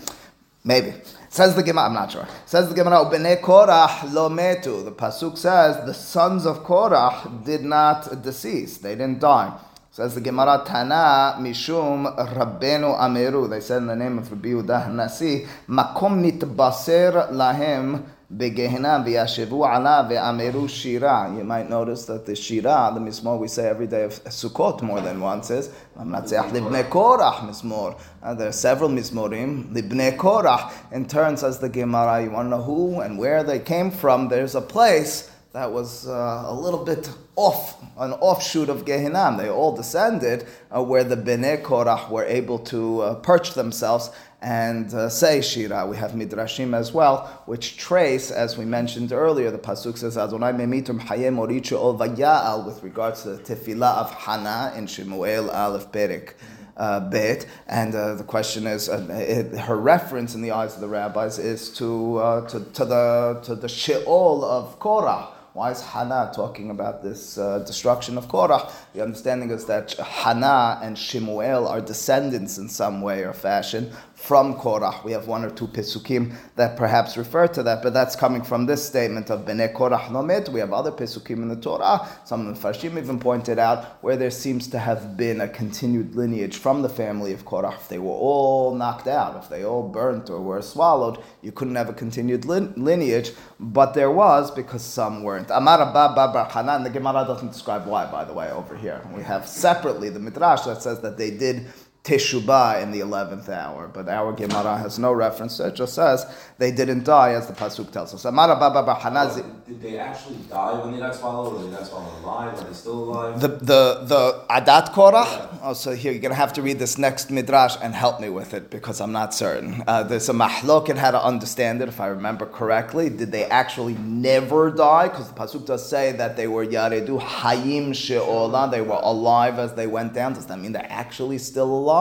Maybe. 0.65 0.93
Says 1.31 1.57
the 1.57 1.63
Gemara, 1.63 1.87
I'm 1.87 1.95
not 1.95 2.13
sure. 2.13 2.29
Says 2.45 2.69
the 2.69 2.75
Gemara, 2.75 3.07
Bnei 3.07 3.41
Korach 3.41 4.13
lo 4.13 4.29
metu. 4.29 4.85
The 4.85 4.93
Pasuk 4.93 5.39
says 5.39 5.85
the 5.87 5.95
sons 5.95 6.45
of 6.45 6.65
Korach 6.65 7.45
did 7.45 7.65
not 7.65 8.23
decease. 8.23 8.77
They 8.77 8.95
didn't 8.95 9.21
die. 9.21 9.59
Says 9.95 10.15
the 10.15 10.23
Gemara 10.23 10.63
Tana 10.65 11.37
Mishum 11.39 12.17
Rabbenu 12.17 12.99
Ameru. 12.99 13.51
They 13.51 13.61
said 13.61 13.83
in 13.83 13.89
the 13.89 13.95
name 13.95 14.17
of 14.17 14.33
Rabbi 14.33 14.49
Yehuda 14.49 14.91
Nasi, 14.91 15.47
Makom 15.69 16.25
mitbaser 16.25 17.31
lahem 17.31 18.03
begehinam 18.35 19.05
v'yashivu 19.05 19.53
ala 19.53 20.09
ve'ameru 20.11 20.67
shira. 20.67 21.31
You 21.37 21.45
might 21.45 21.69
notice 21.69 22.07
that 22.07 22.25
the 22.25 22.35
shira, 22.35 22.91
the 22.95 23.01
mismor 23.01 23.39
we 23.39 23.49
say 23.49 23.69
every 23.69 23.87
day 23.87 24.05
of 24.05 24.13
Sukkot 24.25 24.81
more 24.81 25.03
than 25.03 25.21
once 25.21 25.51
is 25.51 25.69
Mamnatzeach 25.99 26.53
libnei 26.53 26.89
korach 26.89 27.47
mismor. 27.47 28.01
Uh, 28.23 28.33
there 28.33 28.49
are 28.49 28.53
several 28.53 28.89
mismorim. 28.89 29.75
Libnei 29.75 30.17
korach. 30.17 30.73
In 30.91 31.07
turn, 31.07 31.37
says 31.37 31.59
the 31.59 31.69
Gemara, 31.69 32.25
you 32.25 32.31
want 32.31 32.47
to 32.47 32.57
know 32.57 32.63
who 32.63 33.01
and 33.01 33.19
where 33.19 33.45
they 33.45 33.59
came 33.59 33.91
from? 33.91 34.29
There's 34.29 34.55
a 34.55 34.63
place 34.63 35.31
that 35.53 35.71
was 35.71 36.09
uh, 36.09 36.45
a 36.47 36.55
little 36.55 36.83
bit 36.83 37.11
off, 37.37 37.83
an 37.99 38.13
offshoot 38.13 38.71
of 38.71 38.87
Gehinam. 38.87 39.37
They 39.37 39.51
all 39.51 39.77
descended 39.77 40.47
uh, 40.75 40.83
where 40.83 41.05
the 41.05 41.17
Bnei 41.17 41.63
Korach 41.63 42.11
were 42.11 42.25
able 42.25 42.59
to 42.61 43.01
uh, 43.01 43.15
perch 43.17 43.53
themselves 43.53 44.11
and 44.41 44.93
uh, 44.95 45.09
say 45.09 45.43
Shira. 45.43 45.87
We 45.87 45.97
have 45.99 46.13
Midrashim 46.13 46.75
as 46.75 46.93
well, 46.93 47.43
which 47.45 47.77
trace, 47.77 48.31
as 48.31 48.57
we 48.57 48.65
mentioned 48.65 49.13
earlier, 49.13 49.51
the 49.51 49.59
Pasuk 49.59 49.99
says, 49.99 50.17
Adonai 50.17 50.53
memitum 50.53 51.01
hayem 51.01 51.37
orichu 51.37 51.77
ol 51.77 51.99
vaya'al, 51.99 52.65
with 52.67 52.83
regards 52.83 53.23
to 53.23 53.37
the 53.37 53.43
tefillah 53.43 53.99
of 53.99 54.11
Hannah 54.15 54.73
in 54.77 54.87
Shemuel 54.87 55.51
Aleph 55.51 55.93
Perik. 55.93 56.33
Uh, 56.75 56.99
bet, 57.11 57.47
and 57.67 57.95
uh, 57.95 58.15
the 58.15 58.25
question 58.25 58.67
is, 58.67 58.89
uh, 58.89 59.07
it, 59.11 59.55
her 59.59 59.77
reference 59.77 60.35
in 60.35 60.41
the 60.41 60.51
eyes 60.51 60.75
of 60.75 60.81
the 60.81 60.89
rabbis 60.89 61.39
is 61.39 61.69
to 61.69 62.17
uh, 62.17 62.49
to, 62.49 62.61
to 62.73 62.87
the 62.87 63.41
to 63.45 63.55
the 63.55 63.69
Sheol 63.69 64.43
of 64.43 64.79
Korah, 64.79 65.29
why 65.55 65.71
is 65.71 65.83
Hannah 65.83 66.33
talking 66.35 66.71
about 66.71 67.03
this 67.03 67.37
uh, 67.37 67.59
destruction 67.59 68.17
of 68.17 68.27
Korach? 68.27 68.73
The 68.95 69.03
understanding 69.03 69.51
is 69.51 69.67
that 69.67 69.93
Hannah 69.93 70.81
and 70.83 70.97
Shemuel 70.97 71.69
are 71.69 71.81
descendants 71.81 72.57
in 72.57 72.71
some 72.71 73.03
way 73.03 73.25
or 73.25 73.35
fashion 73.35 73.93
from 74.23 74.55
Korach. 74.55 75.03
We 75.03 75.11
have 75.11 75.27
one 75.27 75.45
or 75.45 75.51
two 75.51 75.67
Pesukim 75.67 76.33
that 76.55 76.77
perhaps 76.77 77.17
refer 77.17 77.49
to 77.49 77.63
that, 77.65 77.83
but 77.83 77.93
that's 77.93 78.15
coming 78.15 78.43
from 78.43 78.67
this 78.67 78.87
statement 78.87 79.31
of 79.31 79.45
Bnei 79.45 79.75
Korach 79.75 80.11
Nomet. 80.11 80.49
We 80.49 80.61
have 80.61 80.73
other 80.73 80.93
Pesukim 80.93 81.39
in 81.39 81.49
the 81.49 81.57
Torah. 81.57 82.09
Some 82.25 82.47
of 82.47 82.55
the 82.55 82.69
Farshim 82.69 82.97
even 82.97 83.19
pointed 83.19 83.59
out 83.59 84.01
where 84.01 84.17
there 84.17 84.31
seems 84.31 84.69
to 84.69 84.79
have 84.79 85.17
been 85.17 85.41
a 85.41 85.49
continued 85.49 86.15
lineage 86.15 86.57
from 86.57 86.83
the 86.83 86.89
family 86.89 87.33
of 87.33 87.45
Korach. 87.45 87.75
If 87.75 87.89
they 87.89 87.99
were 87.99 88.13
all 88.13 88.77
knocked 88.77 89.09
out, 89.09 89.43
if 89.43 89.49
they 89.49 89.65
all 89.65 89.89
burnt 89.89 90.31
or 90.31 90.41
were 90.41 90.63
swallowed, 90.63 91.19
you 91.43 91.51
couldn't 91.51 91.75
have 91.75 91.89
a 91.89 91.93
continued 91.93 92.45
lineage, 92.45 93.33
but 93.59 93.93
there 93.93 94.13
was 94.13 94.53
because 94.53 94.85
some 94.85 95.25
weren't. 95.25 95.51
Amar 95.51 95.83
Abba 95.83 96.49
Hanan, 96.53 96.85
the 96.85 96.91
Gemara 96.91 97.25
doesn't 97.27 97.49
describe 97.49 97.87
why, 97.87 98.07
by 98.07 98.23
the 98.23 98.33
way, 98.33 98.53
over 98.53 98.77
here. 98.77 99.03
We 99.13 99.25
have 99.25 99.49
separately 99.49 100.11
the 100.11 100.21
Midrash 100.21 100.63
that 100.63 100.81
says 100.81 101.01
that 101.01 101.19
they 101.19 101.33
did 101.33 101.67
Teshubah 102.05 102.83
in 102.83 102.91
the 102.91 102.99
11th 102.99 103.49
hour, 103.49 103.87
but 103.87 104.09
our 104.09 104.33
Gemara 104.33 104.77
has 104.77 104.99
no 104.99 105.13
reference 105.13 105.59
to 105.59 105.69
it. 105.69 105.77
Just 105.77 105.95
says 105.95 106.27
they 106.59 106.73
didn't 106.73 107.05
die, 107.05 107.35
as 107.35 107.47
the 107.47 107.53
Pasuk 107.53 107.93
tells 107.93 108.13
us. 108.13 108.27
Amara 108.27 108.57
Baba 108.57 108.83
Bar 108.83 108.99
Hanazi. 108.99 109.45
Did 109.65 109.81
they 109.81 109.99
actually 109.99 110.39
die 110.51 110.81
when 110.81 110.95
they 110.95 110.99
got 110.99 111.15
swallowed? 111.15 111.55
Or 111.55 111.65
they 111.65 111.71
got 111.71 111.87
swallowed 111.87 112.25
alive? 112.25 112.61
Are 112.61 112.65
they 112.65 112.73
still 112.75 113.05
alive? 113.05 113.41
The, 113.41 113.47
the, 113.47 114.03
the 114.05 114.45
Adat 114.51 114.93
Korah? 114.93 115.61
Oh, 115.63 115.75
so 115.75 115.95
here, 115.95 116.11
you're 116.11 116.21
going 116.21 116.33
to 116.33 116.37
have 116.37 116.53
to 116.55 116.63
read 116.63 116.81
this 116.81 116.99
next 116.99 117.31
Midrash 117.31 117.77
and 117.81 117.95
help 117.95 118.21
me 118.21 118.29
with 118.29 118.53
it 118.53 118.69
because 118.69 119.01
I'm 119.01 119.13
not 119.13 119.33
certain. 119.33 119.85
Uh, 119.87 120.03
there's 120.03 120.29
a 120.29 120.33
mahlok 120.33 120.89
in 120.89 120.97
how 120.97 121.13
to 121.13 121.25
understand 121.25 121.83
it, 121.83 121.89
if 121.89 122.01
I 122.01 122.09
remember 122.09 122.47
correctly. 122.47 123.11
Did 123.11 123.31
they 123.31 123.45
actually 123.45 123.95
never 123.95 124.73
die? 124.73 125.07
Because 125.07 125.29
the 125.29 125.35
Pasuk 125.35 125.67
does 125.67 125.89
say 125.89 126.11
that 126.11 126.37
they 126.37 126.49
were 126.49 126.67
Yaredu 126.67 127.21
Hayim 127.21 127.95
She'olah, 127.95 128.73
they 128.73 128.81
were 128.81 128.99
alive 129.01 129.61
as 129.61 129.75
they 129.75 129.87
went 129.87 130.15
down. 130.15 130.33
Does 130.33 130.47
that 130.47 130.59
mean 130.59 130.73
they're 130.73 130.85
actually 130.91 131.39
still 131.39 131.71
alive? 131.71 131.92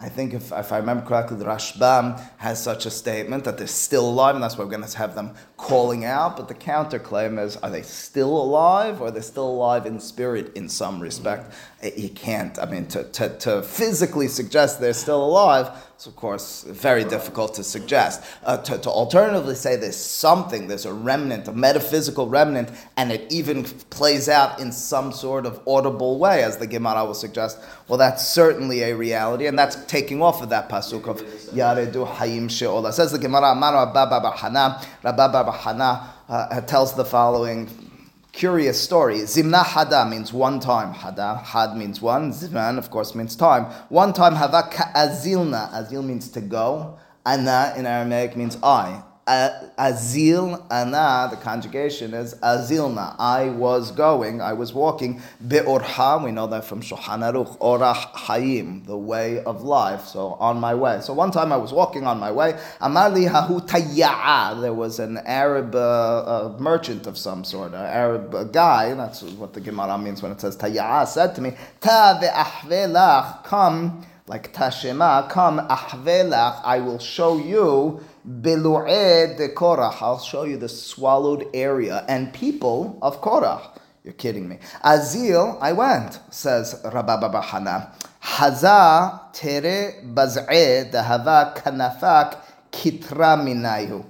I 0.00 0.08
think 0.08 0.32
if, 0.32 0.52
if 0.52 0.70
I 0.70 0.78
remember 0.78 1.04
correctly, 1.04 1.38
the 1.38 1.44
Rashbam 1.44 2.22
has 2.36 2.62
such 2.62 2.86
a 2.86 2.90
statement 2.90 3.42
that 3.44 3.58
they're 3.58 3.66
still 3.66 4.08
alive, 4.08 4.36
and 4.36 4.44
that's 4.44 4.56
why 4.56 4.64
we're 4.64 4.70
going 4.70 4.86
to 4.86 4.98
have 4.98 5.16
them 5.16 5.34
calling 5.56 6.04
out. 6.04 6.36
But 6.36 6.46
the 6.46 6.54
counterclaim 6.54 7.42
is, 7.42 7.56
are 7.56 7.70
they 7.70 7.82
still 7.82 8.40
alive, 8.40 9.00
or 9.00 9.08
are 9.08 9.10
they 9.10 9.22
still 9.22 9.48
alive 9.48 9.86
in 9.86 9.98
spirit 9.98 10.52
in 10.54 10.68
some 10.68 11.00
respect? 11.00 11.52
You 11.82 12.10
can't. 12.10 12.56
I 12.60 12.66
mean, 12.66 12.86
to, 12.88 13.04
to, 13.10 13.36
to 13.38 13.62
physically 13.62 14.28
suggest 14.28 14.80
they're 14.80 14.92
still 14.92 15.24
alive, 15.24 15.70
it's 15.98 16.06
of 16.06 16.14
course 16.14 16.62
very 16.62 17.02
difficult 17.02 17.54
to 17.54 17.64
suggest. 17.64 18.22
Uh, 18.44 18.56
to, 18.58 18.78
to 18.78 18.88
alternatively 18.88 19.56
say 19.56 19.74
there's 19.74 19.96
something, 19.96 20.68
there's 20.68 20.86
a 20.86 20.92
remnant, 20.92 21.48
a 21.48 21.52
metaphysical 21.52 22.28
remnant, 22.28 22.70
and 22.96 23.10
it 23.10 23.26
even 23.32 23.64
plays 23.64 24.28
out 24.28 24.60
in 24.60 24.70
some 24.70 25.10
sort 25.10 25.44
of 25.44 25.60
audible 25.66 26.20
way, 26.20 26.44
as 26.44 26.56
the 26.58 26.68
Gemara 26.68 27.04
will 27.04 27.14
suggest. 27.14 27.58
Well, 27.88 27.98
that's 27.98 28.24
certainly 28.28 28.82
a 28.82 28.94
reality, 28.94 29.48
and 29.48 29.58
that's 29.58 29.74
taking 29.86 30.22
off 30.22 30.40
of 30.40 30.50
that 30.50 30.68
pasuk 30.68 31.08
of 31.08 31.20
Yaredu 31.52 32.06
Hayim 32.06 32.48
She'olah. 32.48 32.92
Says 32.92 33.10
the 33.10 33.18
Gemara, 33.18 33.50
Amar 33.50 33.72
Rabba 33.84 34.20
Bar 34.20 34.36
Hana, 34.36 34.80
Rabba 35.02 35.28
Bar 35.30 35.50
Hana 35.50 36.14
uh, 36.28 36.60
tells 36.60 36.94
the 36.94 37.04
following 37.04 37.87
curious 38.32 38.80
story. 38.80 39.18
Zimna 39.20 39.62
hada 39.62 40.08
means 40.08 40.32
one 40.32 40.60
time. 40.60 40.94
Hada, 40.94 41.42
had 41.42 41.76
means 41.76 42.00
one. 42.00 42.32
Zimnan, 42.32 42.78
of 42.78 42.90
course, 42.90 43.14
means 43.14 43.36
time. 43.36 43.64
One 43.88 44.12
time 44.12 44.34
hava 44.34 44.62
azilna. 44.94 45.70
Azil 45.72 46.04
means 46.04 46.28
to 46.30 46.40
go. 46.40 46.98
Ana 47.26 47.74
in 47.76 47.86
Aramaic 47.86 48.36
means 48.36 48.56
I. 48.62 49.02
Azil 49.28 50.64
ana, 50.70 51.28
the 51.30 51.36
conjugation 51.36 52.14
is 52.14 52.34
azilna. 52.36 53.14
I 53.18 53.50
was 53.50 53.90
going, 53.90 54.40
I 54.40 54.54
was 54.54 54.72
walking. 54.72 55.20
Be'orha, 55.46 56.24
we 56.24 56.32
know 56.32 56.46
that 56.46 56.64
from 56.64 56.80
Shulchan 56.80 57.20
Aruch. 57.20 57.58
Orach 57.58 58.12
hayim, 58.14 58.86
the 58.86 58.96
way 58.96 59.42
of 59.44 59.62
life. 59.62 60.06
So 60.06 60.32
on 60.40 60.58
my 60.58 60.74
way. 60.74 61.00
So 61.02 61.12
one 61.12 61.30
time 61.30 61.52
I 61.52 61.56
was 61.58 61.72
walking 61.72 62.06
on 62.06 62.18
my 62.18 62.32
way. 62.32 62.58
Amali 62.80 63.30
hahu 63.30 63.60
tayya'a. 63.66 64.60
There 64.60 64.74
was 64.74 64.98
an 64.98 65.18
Arab 65.18 65.74
uh, 65.74 65.78
uh, 65.78 66.56
merchant 66.58 67.06
of 67.06 67.18
some 67.18 67.44
sort, 67.44 67.72
an 67.72 67.84
Arab 67.84 68.34
uh, 68.34 68.44
guy. 68.44 68.94
That's 68.94 69.22
what 69.22 69.52
the 69.52 69.60
Gemara 69.60 69.98
means 69.98 70.22
when 70.22 70.32
it 70.32 70.40
says 70.40 70.56
tayya'a. 70.56 71.06
Said 71.06 71.34
to 71.34 71.42
me, 71.42 71.52
Ta 71.80 72.18
ve'ahvelach, 72.22 73.44
come 73.44 74.06
like 74.28 74.52
Tashema, 74.52 75.28
come 75.30 75.58
ahvelach, 75.68 76.60
I 76.62 76.80
will 76.80 76.98
show 76.98 77.38
you 77.38 78.00
Belu'ed 78.26 79.36
de 79.36 79.48
Korach. 79.48 80.02
I'll 80.02 80.18
show 80.18 80.44
you 80.44 80.56
the 80.56 80.68
swallowed 80.68 81.46
area 81.54 82.04
and 82.08 82.32
people 82.32 82.98
of 83.02 83.20
Korach. 83.20 83.78
You're 84.04 84.14
kidding 84.14 84.48
me. 84.48 84.58
Azil, 84.84 85.58
I 85.60 85.72
went, 85.72 86.20
says 86.30 86.80
Rabba 86.84 87.18
Bar 87.18 87.42
Hana. 87.42 87.92
Haza 88.22 89.32
tere 89.32 90.02
baz'e 90.02 90.90
dahava 90.90 91.54
kanafak 91.56 92.38
kitra 92.72 93.36
minayu. 93.38 94.04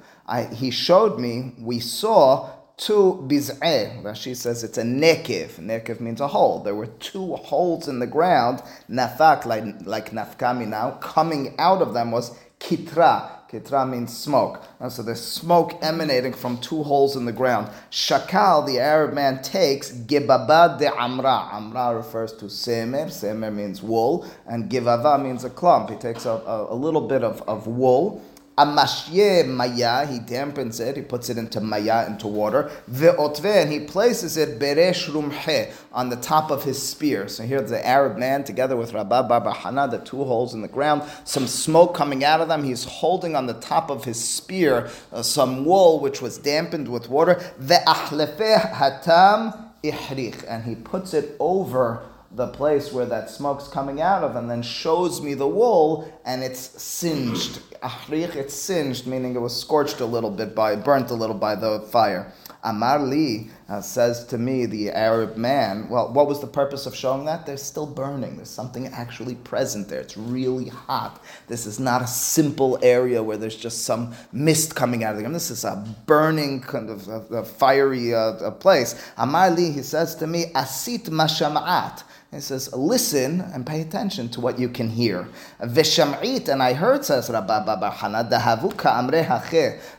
He 0.54 0.70
showed 0.70 1.18
me, 1.18 1.54
we 1.58 1.80
saw 1.80 2.50
two 2.76 3.24
biz'eh. 3.28 4.02
Rashi 4.02 4.36
says 4.36 4.62
it's 4.62 4.78
a 4.78 4.82
nekev. 4.82 5.58
Nekev 5.58 6.00
means 6.00 6.20
a 6.20 6.28
hole. 6.28 6.62
There 6.62 6.74
were 6.74 6.86
two 6.86 7.34
holes 7.36 7.88
in 7.88 7.98
the 7.98 8.06
ground, 8.06 8.62
nafak, 8.88 9.46
like, 9.46 9.64
like 9.84 10.10
nafkami 10.10 10.68
now. 10.68 10.92
Coming 11.00 11.54
out 11.58 11.82
of 11.82 11.92
them 11.94 12.12
was 12.12 12.36
kitra. 12.60 13.30
Kitra 13.50 13.88
means 13.88 14.16
smoke. 14.16 14.62
And 14.78 14.92
so 14.92 15.02
there's 15.02 15.24
smoke 15.24 15.78
emanating 15.82 16.34
from 16.34 16.58
two 16.58 16.82
holes 16.82 17.16
in 17.16 17.24
the 17.24 17.32
ground. 17.32 17.70
Shakal, 17.90 18.66
the 18.66 18.78
Arab 18.78 19.14
man, 19.14 19.42
takes 19.42 19.90
gibabad 19.90 20.78
de 20.78 20.94
amra. 20.94 21.48
Amra 21.52 21.96
refers 21.96 22.32
to 22.34 22.46
semer. 22.46 23.06
Semer 23.06 23.52
means 23.52 23.82
wool. 23.82 24.26
And 24.46 24.70
givava 24.70 25.22
means 25.22 25.44
a 25.44 25.50
clump. 25.50 25.88
He 25.88 25.96
takes 25.96 26.26
a, 26.26 26.32
a, 26.32 26.74
a 26.74 26.76
little 26.76 27.00
bit 27.00 27.24
of, 27.24 27.40
of 27.48 27.66
wool 27.66 28.22
Amashye 28.58 29.46
maya, 29.46 30.04
he 30.04 30.18
dampens 30.18 30.80
it, 30.80 30.96
he 30.96 31.02
puts 31.02 31.30
it 31.30 31.38
into 31.38 31.60
maya, 31.60 32.06
into 32.08 32.26
water. 32.26 32.70
Ve'otve, 32.90 33.44
and 33.44 33.70
he 33.70 33.78
places 33.78 34.36
it 34.36 34.58
beresh 34.58 35.08
rumhe, 35.08 35.72
on 35.92 36.10
the 36.10 36.16
top 36.16 36.50
of 36.50 36.64
his 36.64 36.82
spear. 36.82 37.28
So 37.28 37.44
here's 37.44 37.70
the 37.70 37.86
Arab 37.86 38.18
man 38.18 38.42
together 38.42 38.76
with 38.76 38.92
Rabba 38.92 39.22
Bar 39.22 39.54
Hana, 39.54 39.86
the 39.86 39.98
two 39.98 40.24
holes 40.24 40.54
in 40.54 40.62
the 40.62 40.68
ground, 40.68 41.02
some 41.22 41.46
smoke 41.46 41.94
coming 41.94 42.24
out 42.24 42.40
of 42.40 42.48
them. 42.48 42.64
He's 42.64 42.82
holding 42.82 43.36
on 43.36 43.46
the 43.46 43.54
top 43.54 43.90
of 43.90 44.04
his 44.04 44.22
spear 44.22 44.90
uh, 45.12 45.22
some 45.22 45.64
wool 45.64 46.00
which 46.00 46.20
was 46.20 46.36
dampened 46.36 46.88
with 46.88 47.08
water. 47.08 47.36
Ve'achlefe 47.60 48.72
hatam 48.72 49.70
ihrich, 49.84 50.44
and 50.48 50.64
he 50.64 50.74
puts 50.74 51.14
it 51.14 51.36
over 51.38 52.02
the 52.32 52.48
place 52.48 52.92
where 52.92 53.06
that 53.06 53.30
smoke's 53.30 53.68
coming 53.68 54.00
out 54.02 54.22
of 54.22 54.36
and 54.36 54.50
then 54.50 54.62
shows 54.62 55.22
me 55.22 55.34
the 55.34 55.46
wool 55.46 56.12
and 56.24 56.42
it's 56.42 56.60
singed. 56.82 57.60
Ahrich, 57.82 58.36
it's 58.36 58.54
singed, 58.54 59.06
meaning 59.06 59.34
it 59.34 59.40
was 59.40 59.58
scorched 59.58 60.00
a 60.00 60.04
little 60.04 60.30
bit 60.30 60.54
by, 60.54 60.76
burnt 60.76 61.10
a 61.10 61.14
little 61.14 61.36
by 61.36 61.54
the 61.54 61.80
fire. 61.90 62.32
Amar 62.64 62.98
Li 62.98 63.50
uh, 63.68 63.80
says 63.80 64.24
to 64.26 64.36
me, 64.36 64.66
the 64.66 64.90
Arab 64.90 65.36
man, 65.36 65.88
well, 65.88 66.12
what 66.12 66.26
was 66.26 66.40
the 66.40 66.46
purpose 66.46 66.86
of 66.86 66.94
showing 66.94 67.24
that? 67.26 67.46
They're 67.46 67.56
still 67.56 67.86
burning. 67.86 68.36
There's 68.36 68.50
something 68.50 68.88
actually 68.88 69.36
present 69.36 69.88
there. 69.88 70.00
It's 70.00 70.16
really 70.16 70.68
hot. 70.68 71.22
This 71.46 71.66
is 71.66 71.78
not 71.78 72.02
a 72.02 72.06
simple 72.06 72.78
area 72.82 73.22
where 73.22 73.36
there's 73.36 73.56
just 73.56 73.84
some 73.84 74.12
mist 74.32 74.74
coming 74.74 75.04
out 75.04 75.14
of 75.14 75.22
them. 75.22 75.32
This 75.32 75.50
is 75.50 75.64
a 75.64 75.86
burning, 76.06 76.60
kind 76.60 76.90
of 76.90 77.08
a, 77.08 77.36
a 77.36 77.44
fiery 77.44 78.12
uh, 78.12 78.50
place. 78.52 79.00
Amar 79.16 79.50
Li, 79.50 79.70
he 79.70 79.82
says 79.82 80.16
to 80.16 80.26
me, 80.26 80.46
Asit 80.54 81.04
mashama'at. 81.04 82.02
He 82.30 82.40
says, 82.40 82.70
listen 82.74 83.40
and 83.40 83.66
pay 83.66 83.80
attention 83.80 84.28
to 84.30 84.40
what 84.42 84.58
you 84.58 84.68
can 84.68 84.90
hear. 84.90 85.26
Visham'it, 85.62 86.50
and 86.50 86.62
I 86.62 86.74
heard, 86.74 87.02
says 87.02 87.28
Hana, 87.28 88.28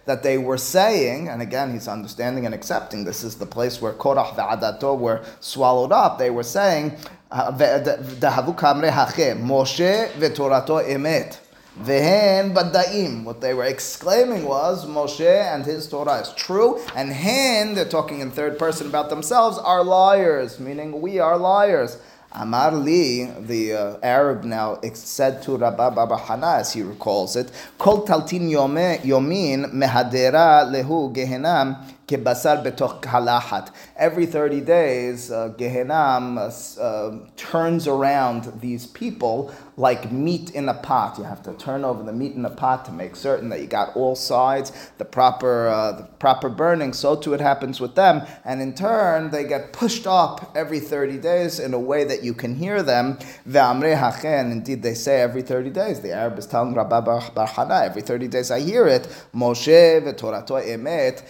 that 0.06 0.20
they 0.22 0.38
were 0.38 0.58
saying, 0.58 1.28
and 1.28 1.42
again, 1.42 1.74
he's 1.74 1.88
understanding 1.88 2.46
and 2.46 2.54
accepting, 2.54 3.04
this 3.04 3.24
is 3.24 3.36
the 3.36 3.48
place 3.48 3.82
where 3.82 3.94
Korach 3.94 4.36
ve'adato 4.36 4.96
were 4.98 5.24
swallowed 5.40 5.92
up. 5.92 6.20
They 6.20 6.30
were 6.30 6.44
saying, 6.44 6.98
uh, 7.32 7.52
hache, 7.52 9.36
Moshe 9.36 10.12
ve'torato 10.12 10.88
emet. 10.88 11.40
Vehen 11.82 12.54
badaim. 12.54 13.24
What 13.24 13.42
they 13.42 13.56
were 13.56 13.64
exclaiming 13.64 14.44
was 14.44 14.86
Moshe 14.86 15.22
and 15.26 15.66
his 15.66 15.88
Torah 15.88 16.20
is 16.20 16.32
true, 16.34 16.80
and 16.96 17.12
hen, 17.12 17.74
they're 17.74 17.86
talking 17.86 18.20
in 18.20 18.30
third 18.30 18.60
person 18.60 18.86
about 18.86 19.10
themselves, 19.10 19.58
are 19.58 19.84
liars, 19.84 20.60
meaning 20.60 21.02
we 21.02 21.18
are 21.18 21.36
liars. 21.38 21.98
Amar 22.32 22.72
Li, 22.72 23.26
the 23.40 23.74
uh, 23.74 23.98
Arab 24.04 24.44
now, 24.44 24.80
said 24.94 25.42
to 25.44 25.58
Rabba 25.58 25.90
Baba 25.92 26.16
Hana, 26.16 26.58
as 26.60 26.74
he 26.74 26.84
recalls 26.84 27.36
it, 27.36 27.52
Kol 27.80 28.06
taltin 28.06 28.52
yomin 28.52 29.72
mehadera 29.74 30.64
lehu 30.70 31.12
gehenam 31.14 31.76
betoch. 32.18 33.72
Every 33.98 34.26
30 34.26 34.62
days, 34.62 35.32
uh, 35.32 35.54
Gehenam 35.58 36.38
uh, 36.38 36.82
uh, 36.82 37.20
turns 37.36 37.88
around 37.88 38.62
these 38.62 38.86
people 38.88 39.52
like 39.78 40.12
meat 40.12 40.52
in 40.52 40.68
a 40.68 40.74
pot. 40.74 41.18
You 41.18 41.24
have 41.24 41.42
to 41.44 41.54
turn 41.54 41.86
over 41.86 42.04
the 42.04 42.12
meat 42.12 42.36
in 42.36 42.44
a 42.46 42.50
pot 42.50 42.86
to 42.86 42.92
make 42.92 43.16
certain 43.16 43.50
that 43.50 43.62
you 43.62 43.68
got 43.68 43.96
all 43.96 44.16
sides, 44.16 44.72
the 44.98 45.06
proper, 45.06 45.68
uh, 45.68 45.92
the 45.94 46.04
proper 46.20 46.50
burning. 46.50 46.94
So 46.94 47.16
too 47.16 47.34
it 47.34 47.42
happens 47.42 47.80
with 47.80 47.96
them. 47.96 48.24
And 48.44 48.62
in 48.62 48.74
turn, 48.74 49.32
they 49.32 49.46
get 49.46 49.72
pushed 49.72 50.06
up 50.06 50.52
every 50.56 50.80
30 50.80 51.18
days 51.20 51.60
in 51.60 51.74
a 51.74 51.80
way 51.80 52.04
that 52.04 52.24
you 52.24 52.34
can 52.34 52.56
hear 52.56 52.84
them. 52.84 53.18
And 53.46 54.52
indeed, 54.52 54.84
they 54.84 54.94
say 54.94 55.22
every 55.22 55.42
30 55.42 55.70
days. 55.70 56.02
The 56.02 56.12
Arab 56.12 56.38
is 56.40 56.46
telling 56.46 56.74
Rabba 56.74 57.02
Bar 57.02 57.48
Hana, 57.48 57.82
every 57.86 58.02
30 58.02 58.28
days 58.28 58.52
I 58.52 58.60
hear 58.60 58.88
it. 58.88 59.08
Moshe 59.34 60.02
v'torato 60.02 60.62
emet 60.62 61.24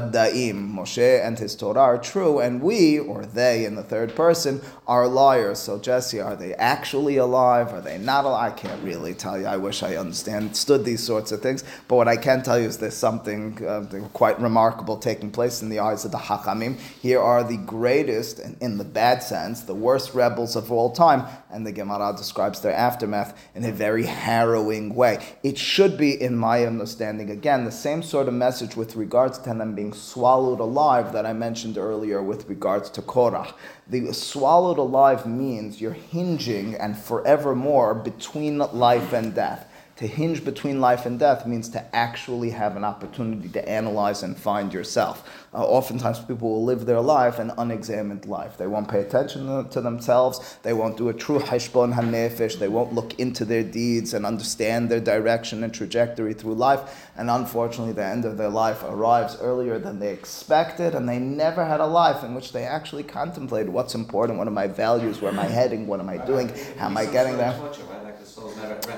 baddaim. 0.00 0.74
Moshe 0.74 1.24
and 1.26 1.38
his 1.38 1.54
Torah 1.54 1.80
are 1.80 1.98
true, 1.98 2.40
and 2.40 2.62
we, 2.62 2.98
or 2.98 3.24
they 3.24 3.64
in 3.64 3.74
the 3.74 3.82
third 3.82 4.14
person, 4.14 4.60
are 4.86 5.06
liars. 5.06 5.58
So 5.58 5.78
Jesse, 5.78 6.20
are 6.20 6.36
they 6.36 6.54
actually 6.54 7.16
alive? 7.16 7.72
Are 7.72 7.80
they 7.80 7.98
not 7.98 8.24
alive? 8.24 8.52
I 8.52 8.54
can't 8.54 8.82
really 8.82 9.14
tell 9.14 9.38
you. 9.38 9.46
I 9.46 9.56
wish 9.56 9.82
I 9.82 9.96
understood 9.96 10.84
these 10.84 11.02
sorts 11.02 11.32
of 11.32 11.40
things. 11.40 11.64
But 11.88 11.96
what 11.96 12.08
I 12.08 12.16
can 12.16 12.42
tell 12.42 12.58
you 12.58 12.66
is 12.66 12.78
there's 12.78 12.96
something 12.96 13.64
uh, 13.64 13.86
quite 14.12 14.40
remarkable 14.40 14.96
taking 14.98 15.30
place 15.30 15.62
in 15.62 15.68
the 15.68 15.78
eyes 15.78 16.04
of 16.04 16.10
the 16.10 16.18
Hakamim. 16.18 16.78
Here 17.00 17.20
are 17.20 17.44
the 17.44 17.56
greatest, 17.56 18.40
in 18.60 18.78
the 18.78 18.84
bad 18.84 19.22
sense, 19.22 19.62
the 19.62 19.74
worst 19.74 20.14
rebels 20.14 20.56
of 20.56 20.70
all 20.72 20.90
time, 20.90 21.26
and 21.50 21.66
the 21.66 21.72
Gemara 21.72 22.14
describes 22.16 22.60
their 22.60 22.74
aftermath 22.74 23.38
in 23.54 23.64
a 23.64 23.72
very 23.72 24.06
harrowing 24.06 24.94
way. 24.94 25.24
It 25.42 25.56
should 25.58 25.96
be, 25.96 26.20
in 26.20 26.36
my 26.36 26.64
understanding, 26.64 27.30
again, 27.30 27.64
the 27.64 27.72
same 27.72 28.02
sort 28.02 28.28
of 28.28 28.34
message 28.34 28.76
with 28.76 28.96
regards 28.96 29.38
to 29.38 29.54
them 29.54 29.74
being 29.74 29.83
swallowed 29.92 30.60
alive 30.60 31.12
that 31.12 31.26
I 31.26 31.32
mentioned 31.32 31.76
earlier 31.76 32.22
with 32.22 32.48
regards 32.48 32.88
to 32.90 33.02
Korah. 33.02 33.54
The 33.88 34.12
swallowed 34.12 34.78
alive 34.78 35.26
means 35.26 35.80
you're 35.80 35.92
hinging 35.92 36.74
and 36.74 36.96
forevermore 36.96 37.94
between 37.94 38.58
life 38.58 39.12
and 39.12 39.34
death. 39.34 39.68
To 39.98 40.08
hinge 40.08 40.44
between 40.44 40.80
life 40.80 41.06
and 41.06 41.20
death 41.20 41.46
means 41.46 41.68
to 41.68 41.94
actually 41.94 42.50
have 42.50 42.76
an 42.76 42.82
opportunity 42.82 43.48
to 43.50 43.68
analyze 43.68 44.24
and 44.24 44.36
find 44.36 44.74
yourself. 44.74 45.46
Uh, 45.54 45.64
oftentimes, 45.64 46.18
people 46.18 46.50
will 46.50 46.64
live 46.64 46.84
their 46.84 47.00
life 47.00 47.38
an 47.38 47.52
unexamined 47.56 48.26
life. 48.26 48.56
They 48.56 48.66
won't 48.66 48.88
pay 48.88 49.02
attention 49.02 49.68
to 49.68 49.80
themselves. 49.80 50.58
They 50.64 50.72
won't 50.72 50.96
do 50.96 51.10
a 51.10 51.14
true 51.14 51.38
heshbon 51.38 51.92
hanefesh. 51.92 52.58
They 52.58 52.66
won't 52.66 52.92
look 52.92 53.20
into 53.20 53.44
their 53.44 53.62
deeds 53.62 54.14
and 54.14 54.26
understand 54.26 54.88
their 54.88 54.98
direction 54.98 55.62
and 55.62 55.72
trajectory 55.72 56.34
through 56.34 56.54
life. 56.54 57.12
And 57.16 57.30
unfortunately, 57.30 57.92
the 57.92 58.04
end 58.04 58.24
of 58.24 58.36
their 58.36 58.48
life 58.48 58.82
arrives 58.82 59.36
earlier 59.40 59.78
than 59.78 60.00
they 60.00 60.12
expected, 60.12 60.96
and 60.96 61.08
they 61.08 61.20
never 61.20 61.64
had 61.64 61.78
a 61.78 61.86
life 61.86 62.24
in 62.24 62.34
which 62.34 62.50
they 62.50 62.64
actually 62.64 63.04
contemplated 63.04 63.72
what's 63.72 63.94
important, 63.94 64.40
what 64.40 64.48
are 64.48 64.50
my 64.50 64.66
values, 64.66 65.20
where 65.20 65.30
am 65.30 65.38
I 65.38 65.46
heading, 65.46 65.86
what 65.86 66.00
am 66.00 66.08
I 66.08 66.18
doing, 66.18 66.48
how 66.78 66.86
am 66.86 66.96
I 66.96 67.06
getting 67.06 67.36
there. 67.36 67.56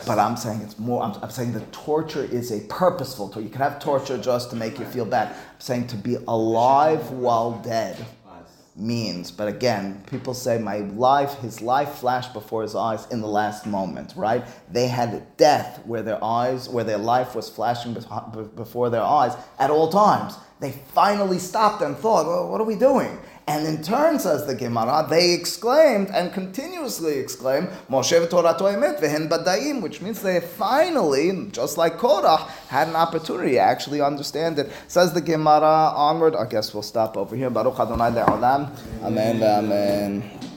But 0.07 0.18
I'm 0.18 0.37
saying 0.37 0.61
it's 0.61 0.79
more, 0.79 1.03
I'm, 1.03 1.14
I'm, 1.22 1.31
saying 1.31 1.53
the 1.53 1.61
torture 1.72 2.24
is 2.24 2.53
a 2.53 2.61
purposeful 2.66 3.29
torture. 3.29 3.43
You 3.43 3.51
can 3.51 3.61
have 3.61 3.81
torture 3.81 4.18
just 4.18 4.51
to 4.51 4.57
make 4.57 4.79
you 4.79 4.85
feel 4.85 5.05
bad. 5.05 5.29
I'm 5.29 5.61
saying 5.61 5.89
to 5.89 5.97
be 5.97 6.16
alive 6.29 7.11
while 7.11 7.53
dead 7.62 8.05
means, 8.77 9.31
but 9.31 9.49
again, 9.49 10.03
people 10.07 10.35
say 10.35 10.59
my 10.59 10.79
life, 10.79 11.39
his 11.41 11.62
life 11.62 11.95
flashed 11.95 12.33
before 12.33 12.62
his 12.62 12.74
eyes 12.74 13.07
in 13.11 13.20
the 13.20 13.27
last 13.27 13.66
moment, 13.66 14.12
right? 14.16 14.45
They 14.70 14.87
had 14.89 15.37
death 15.37 15.81
where 15.87 16.03
their 16.03 16.22
eyes, 16.22 16.68
where 16.68 16.85
their 16.85 16.99
life 16.99 17.35
was 17.35 17.49
flashing 17.49 17.95
before 18.55 18.91
their 18.91 19.03
eyes 19.03 19.35
at 19.59 19.70
all 19.70 19.89
times. 19.89 20.37
They 20.61 20.72
finally 20.72 21.39
stopped 21.39 21.83
and 21.83 21.97
thought, 21.97 22.27
well, 22.27 22.51
what 22.51 22.61
are 22.61 22.64
we 22.64 22.77
doing? 22.77 23.18
And 23.49 23.64
in 23.64 23.80
turn, 23.80 24.18
says 24.18 24.44
the 24.44 24.57
Gemara, 24.57 25.07
they 25.09 25.32
exclaimed 25.32 26.11
and 26.11 26.32
continuously 26.32 27.18
exclaimed, 27.18 27.68
Moshe 27.88 28.28
Torah 28.28 28.55
emet 28.55 29.01
v'hen 29.01 29.28
badaim, 29.28 29.80
which 29.82 30.01
means 30.01 30.20
they 30.20 30.40
finally, 30.40 31.49
just 31.53 31.78
like 31.78 31.97
Korah, 31.97 32.38
had 32.68 32.88
an 32.88 32.97
opportunity 32.97 33.53
to 33.53 33.59
actually 33.59 34.01
understand 34.01 34.59
it. 34.59 34.72
Says 34.88 35.12
the 35.12 35.20
Gemara 35.20 35.92
onward. 35.94 36.34
I 36.34 36.47
guess 36.47 36.74
we'll 36.74 36.82
stop 36.82 37.16
over 37.16 37.36
here. 37.36 37.49
Baruch 37.49 37.78
Adonai 37.78 38.11
le'olam. 38.11 38.76
Amen. 39.05 39.40
Amen. 39.40 40.55